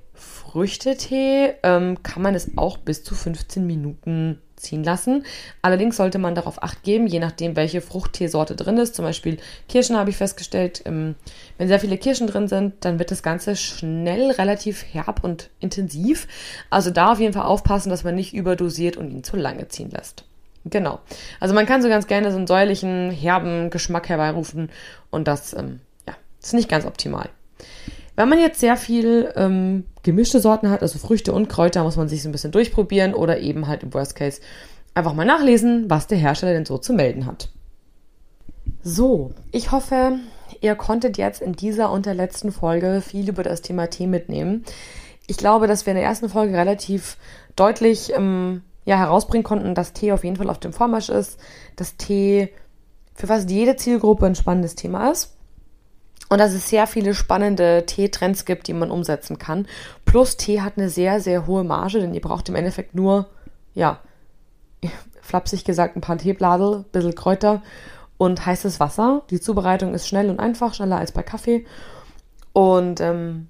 Früchtetee 0.58 1.54
ähm, 1.62 2.02
kann 2.02 2.24
man 2.24 2.34
es 2.34 2.58
auch 2.58 2.78
bis 2.78 3.04
zu 3.04 3.14
15 3.14 3.68
Minuten 3.68 4.42
ziehen 4.56 4.84
lassen. 4.84 5.24
Allerdings 5.62 5.98
sollte 5.98 6.18
man 6.18 6.34
darauf 6.34 6.64
acht 6.64 6.82
geben, 6.82 7.06
je 7.06 7.20
nachdem, 7.20 7.56
welche 7.56 7.80
Fruchtteesorte 7.80 8.56
drin 8.56 8.80
ist. 8.80 8.96
Zum 8.96 9.06
Beispiel 9.06 9.38
Kirschen 9.70 9.98
habe 9.98 10.10
ich 10.10 10.18
festgestellt. 10.18 10.82
Ähm, 10.86 11.14
wenn 11.60 11.68
sehr 11.68 11.80
viele 11.80 12.00
Kirschen 12.00 12.26
drin 12.26 12.48
sind, 12.48 12.74
dann 12.80 12.98
wird 12.98 13.12
das 13.12 13.22
Ganze 13.22 13.56
schnell 13.56 14.32
relativ 14.32 14.84
herb 14.92 15.24
und 15.24 15.52
intensiv. 15.60 16.28
Also 16.72 16.90
da 16.90 17.12
auf 17.12 17.20
jeden 17.20 17.34
Fall 17.34 17.46
aufpassen, 17.46 17.92
dass 17.92 18.04
man 18.04 18.16
nicht 18.16 18.34
überdosiert 18.34 18.98
und 18.98 19.12
ihn 19.12 19.24
zu 19.24 19.38
lange 19.38 19.68
ziehen 19.68 19.92
lässt. 19.92 20.24
Genau. 20.66 21.02
Also 21.40 21.54
man 21.54 21.68
kann 21.68 21.84
so 21.84 21.88
ganz 21.88 22.08
gerne 22.08 22.32
so 22.32 22.38
einen 22.38 22.48
säuerlichen, 22.48 23.12
herben 23.12 23.70
Geschmack 23.70 24.10
herbeirufen 24.10 24.72
und 25.12 25.28
das 25.28 25.54
ähm, 25.54 25.82
ja, 26.08 26.16
ist 26.42 26.56
nicht 26.56 26.68
ganz 26.68 26.88
optimal. 26.88 27.30
Wenn 28.18 28.30
man 28.30 28.40
jetzt 28.40 28.60
sehr 28.60 28.78
viel 28.78 29.32
ähm, 29.36 29.86
gemischte 30.02 30.40
Sorten 30.40 30.72
hat, 30.72 30.82
also 30.82 30.98
Früchte 30.98 31.32
und 31.34 31.50
Kräuter, 31.50 31.84
muss 31.84 31.98
man 31.98 32.10
sich 32.10 32.24
so 32.24 32.30
ein 32.30 32.32
bisschen 32.32 32.52
durchprobieren 32.52 33.14
oder 33.14 33.40
eben 33.40 33.68
halt 33.68 33.84
im 33.84 33.94
Worst 33.94 34.16
Case 34.16 34.42
einfach 34.96 35.14
mal 35.14 35.24
nachlesen, 35.24 35.88
was 35.88 36.08
der 36.08 36.18
Hersteller 36.18 36.54
denn 36.54 36.66
so 36.66 36.80
zu 36.80 36.94
melden 36.94 37.28
hat. 37.28 37.50
So, 38.82 39.34
ich 39.52 39.72
hoffe, 39.72 40.18
ihr 40.62 40.74
konntet 40.74 41.20
jetzt 41.20 41.44
in 41.44 41.54
dieser 41.54 41.92
und 41.92 42.08
der 42.08 42.16
letzten 42.16 42.52
Folge 42.52 43.04
viel 43.06 43.30
über 43.30 43.44
das 43.44 43.62
Thema 43.62 43.88
Tee 43.88 44.08
mitnehmen. 44.08 44.66
Ich 45.28 45.38
glaube, 45.38 45.68
dass 45.68 45.86
wir 45.86 45.92
in 45.92 45.98
der 45.98 46.08
ersten 46.08 46.28
Folge 46.28 46.58
relativ 46.58 47.18
deutlich 47.56 48.14
ähm, 48.16 48.64
ja, 48.86 48.98
herausbringen 48.98 49.44
konnten, 49.44 49.76
dass 49.76 49.94
Tee 49.94 50.12
auf 50.12 50.24
jeden 50.24 50.38
Fall 50.38 50.50
auf 50.50 50.60
dem 50.60 50.74
Vormarsch 50.74 51.10
ist, 51.10 51.40
dass 51.76 51.98
Tee 51.98 52.50
für 53.14 53.28
fast 53.28 53.52
jede 53.52 53.76
Zielgruppe 53.76 54.26
ein 54.26 54.34
spannendes 54.34 54.74
Thema 54.74 55.12
ist 55.12 55.37
und 56.30 56.40
dass 56.40 56.54
es 56.54 56.70
sehr 56.70 56.88
viele 56.88 57.14
spannende 57.14 57.86
Tee-Trends 57.86 58.46
gibt, 58.46 58.68
die 58.68 58.74
man 58.74 58.92
umsetzen 58.92 59.38
kann. 59.38 59.68
Plus 60.06 60.38
Tee 60.38 60.62
hat 60.62 60.74
eine 60.78 60.90
sehr, 60.90 61.22
sehr 61.22 61.48
hohe 61.48 61.64
Marge, 61.64 62.00
denn 62.00 62.14
ihr 62.14 62.22
braucht 62.22 62.50
im 62.50 62.56
Endeffekt 62.56 62.96
nur, 62.96 63.28
ja, 63.74 64.00
flapsig 65.22 65.64
gesagt, 65.64 65.96
ein 65.96 66.02
paar 66.02 66.18
Teebladel, 66.18 66.78
ein 66.78 66.84
bisschen 66.92 67.16
Kräuter 67.16 67.62
und 68.18 68.46
heißes 68.46 68.80
Wasser. 68.80 69.24
Die 69.30 69.40
Zubereitung 69.40 69.94
ist 69.94 70.08
schnell 70.08 70.30
und 70.30 70.40
einfach, 70.40 70.74
schneller 70.74 70.98
als 70.98 71.12
bei 71.12 71.24
Kaffee. 71.24 71.66
Und 72.54 73.00
ähm, 73.02 73.48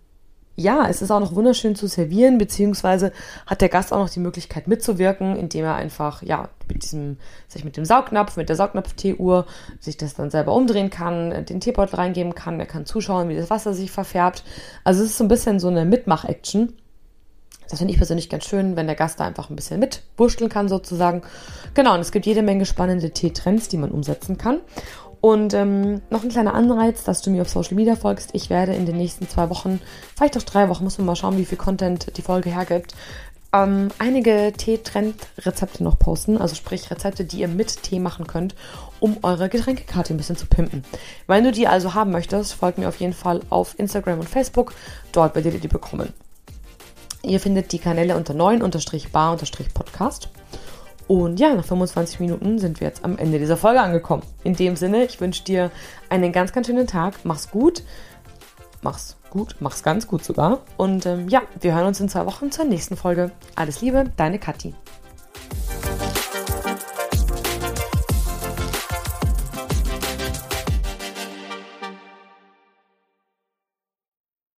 ja, 0.59 0.87
es 0.89 1.03
ist 1.03 1.11
auch 1.11 1.19
noch 1.19 1.35
wunderschön 1.35 1.75
zu 1.75 1.87
servieren, 1.87 2.39
beziehungsweise 2.39 3.11
hat 3.45 3.61
der 3.61 3.69
Gast 3.69 3.93
auch 3.93 3.99
noch 3.99 4.09
die 4.09 4.19
Möglichkeit 4.19 4.67
mitzuwirken, 4.67 5.35
indem 5.35 5.65
er 5.65 5.75
einfach, 5.75 6.23
ja, 6.23 6.49
mit 6.67 6.81
diesem, 6.81 7.17
sich 7.47 7.63
mit 7.63 7.77
dem 7.77 7.85
Saugnapf, 7.85 8.37
mit 8.37 8.49
der 8.49 8.55
Saugnapf-Teeuhr, 8.55 9.45
sich 9.79 9.97
das 9.97 10.15
dann 10.15 10.31
selber 10.31 10.53
umdrehen 10.53 10.89
kann, 10.89 11.45
den 11.45 11.61
Teebeutel 11.61 11.97
reingeben 11.97 12.33
kann, 12.33 12.59
er 12.59 12.65
kann 12.65 12.87
zuschauen, 12.87 13.29
wie 13.29 13.35
das 13.35 13.51
Wasser 13.51 13.75
sich 13.75 13.91
verfärbt. 13.91 14.43
Also 14.83 15.03
es 15.03 15.11
ist 15.11 15.17
so 15.19 15.25
ein 15.25 15.29
bisschen 15.29 15.59
so 15.59 15.67
eine 15.67 15.85
Mitmach-Action. 15.85 16.73
Das 17.69 17.79
finde 17.79 17.93
ich 17.93 17.99
persönlich 17.99 18.29
ganz 18.29 18.45
schön, 18.45 18.75
wenn 18.75 18.87
der 18.87 18.95
Gast 18.95 19.19
da 19.19 19.25
einfach 19.25 19.49
ein 19.49 19.55
bisschen 19.55 19.79
mitwurschteln 19.79 20.49
kann 20.49 20.69
sozusagen. 20.69 21.21
Genau, 21.75 21.93
und 21.93 21.99
es 21.99 22.11
gibt 22.11 22.25
jede 22.25 22.41
Menge 22.41 22.65
spannende 22.65 23.11
Tee-Trends, 23.11 23.67
die 23.67 23.77
man 23.77 23.91
umsetzen 23.91 24.37
kann. 24.37 24.61
Und 25.19 25.53
ähm, 25.53 26.01
noch 26.09 26.23
ein 26.23 26.29
kleiner 26.29 26.53
Anreiz, 26.53 27.03
dass 27.03 27.21
du 27.21 27.31
mir 27.31 27.41
auf 27.41 27.49
Social 27.49 27.75
Media 27.75 27.95
folgst. 27.95 28.29
Ich 28.33 28.49
werde 28.49 28.73
in 28.75 28.85
den 28.85 28.97
nächsten 28.97 29.27
zwei 29.27 29.49
Wochen, 29.49 29.81
vielleicht 30.15 30.37
auch 30.37 30.43
drei 30.43 30.69
Wochen, 30.69 30.83
muss 30.83 30.97
man 30.97 31.07
mal 31.07 31.15
schauen, 31.15 31.37
wie 31.37 31.45
viel 31.45 31.57
Content 31.57 32.15
die 32.17 32.21
Folge 32.21 32.51
hergibt, 32.51 32.93
ähm, 33.53 33.89
einige 33.97 34.53
Tee-Trend-Rezepte 34.55 35.83
noch 35.83 35.97
posten. 35.97 36.37
Also 36.37 36.55
sprich 36.55 36.91
Rezepte, 36.91 37.25
die 37.25 37.39
ihr 37.39 37.47
mit 37.47 37.81
Tee 37.83 37.99
machen 37.99 38.27
könnt, 38.27 38.55
um 38.99 39.17
eure 39.23 39.49
Getränkekarte 39.49 40.13
ein 40.13 40.17
bisschen 40.17 40.37
zu 40.37 40.45
pimpen. 40.47 40.83
Wenn 41.27 41.43
du 41.43 41.51
die 41.51 41.67
also 41.67 41.93
haben 41.93 42.11
möchtest, 42.11 42.53
folgt 42.53 42.77
mir 42.77 42.87
auf 42.87 42.99
jeden 42.99 43.13
Fall 43.13 43.41
auf 43.49 43.79
Instagram 43.79 44.19
und 44.19 44.29
Facebook. 44.29 44.73
Dort 45.11 45.35
werdet 45.35 45.53
ihr 45.55 45.59
die 45.59 45.67
bekommen. 45.67 46.13
Ihr 47.23 47.39
findet 47.39 47.71
die 47.71 47.79
Kanäle 47.79 48.15
unter 48.15 48.33
9-bar-podcast. 48.33 50.29
Und 51.07 51.39
ja, 51.39 51.53
nach 51.55 51.65
25 51.65 52.19
Minuten 52.19 52.59
sind 52.59 52.81
wir 52.81 52.87
jetzt 52.87 53.05
am 53.05 53.17
Ende 53.17 53.39
dieser 53.39 53.57
Folge 53.57 53.81
angekommen. 53.81 54.23
In 54.43 54.55
dem 54.55 54.75
Sinne, 54.75 55.05
ich 55.05 55.21
wünsche 55.21 55.43
dir 55.43 55.71
einen 56.09 56.31
ganz, 56.31 56.51
ganz 56.51 56.67
schönen 56.67 56.87
Tag. 56.87 57.13
Mach's 57.23 57.49
gut. 57.49 57.83
Mach's 58.81 59.17
gut. 59.29 59.55
Mach's 59.59 59.83
ganz 59.83 60.07
gut 60.07 60.23
sogar. 60.23 60.59
Und 60.75 61.05
ähm, 61.05 61.29
ja, 61.29 61.41
wir 61.61 61.73
hören 61.73 61.87
uns 61.87 61.99
in 61.99 62.09
zwei 62.09 62.25
Wochen 62.25 62.51
zur 62.51 62.65
nächsten 62.65 62.97
Folge. 62.97 63.31
Alles 63.55 63.81
Liebe, 63.81 64.11
deine 64.17 64.37
Kathi. 64.37 64.73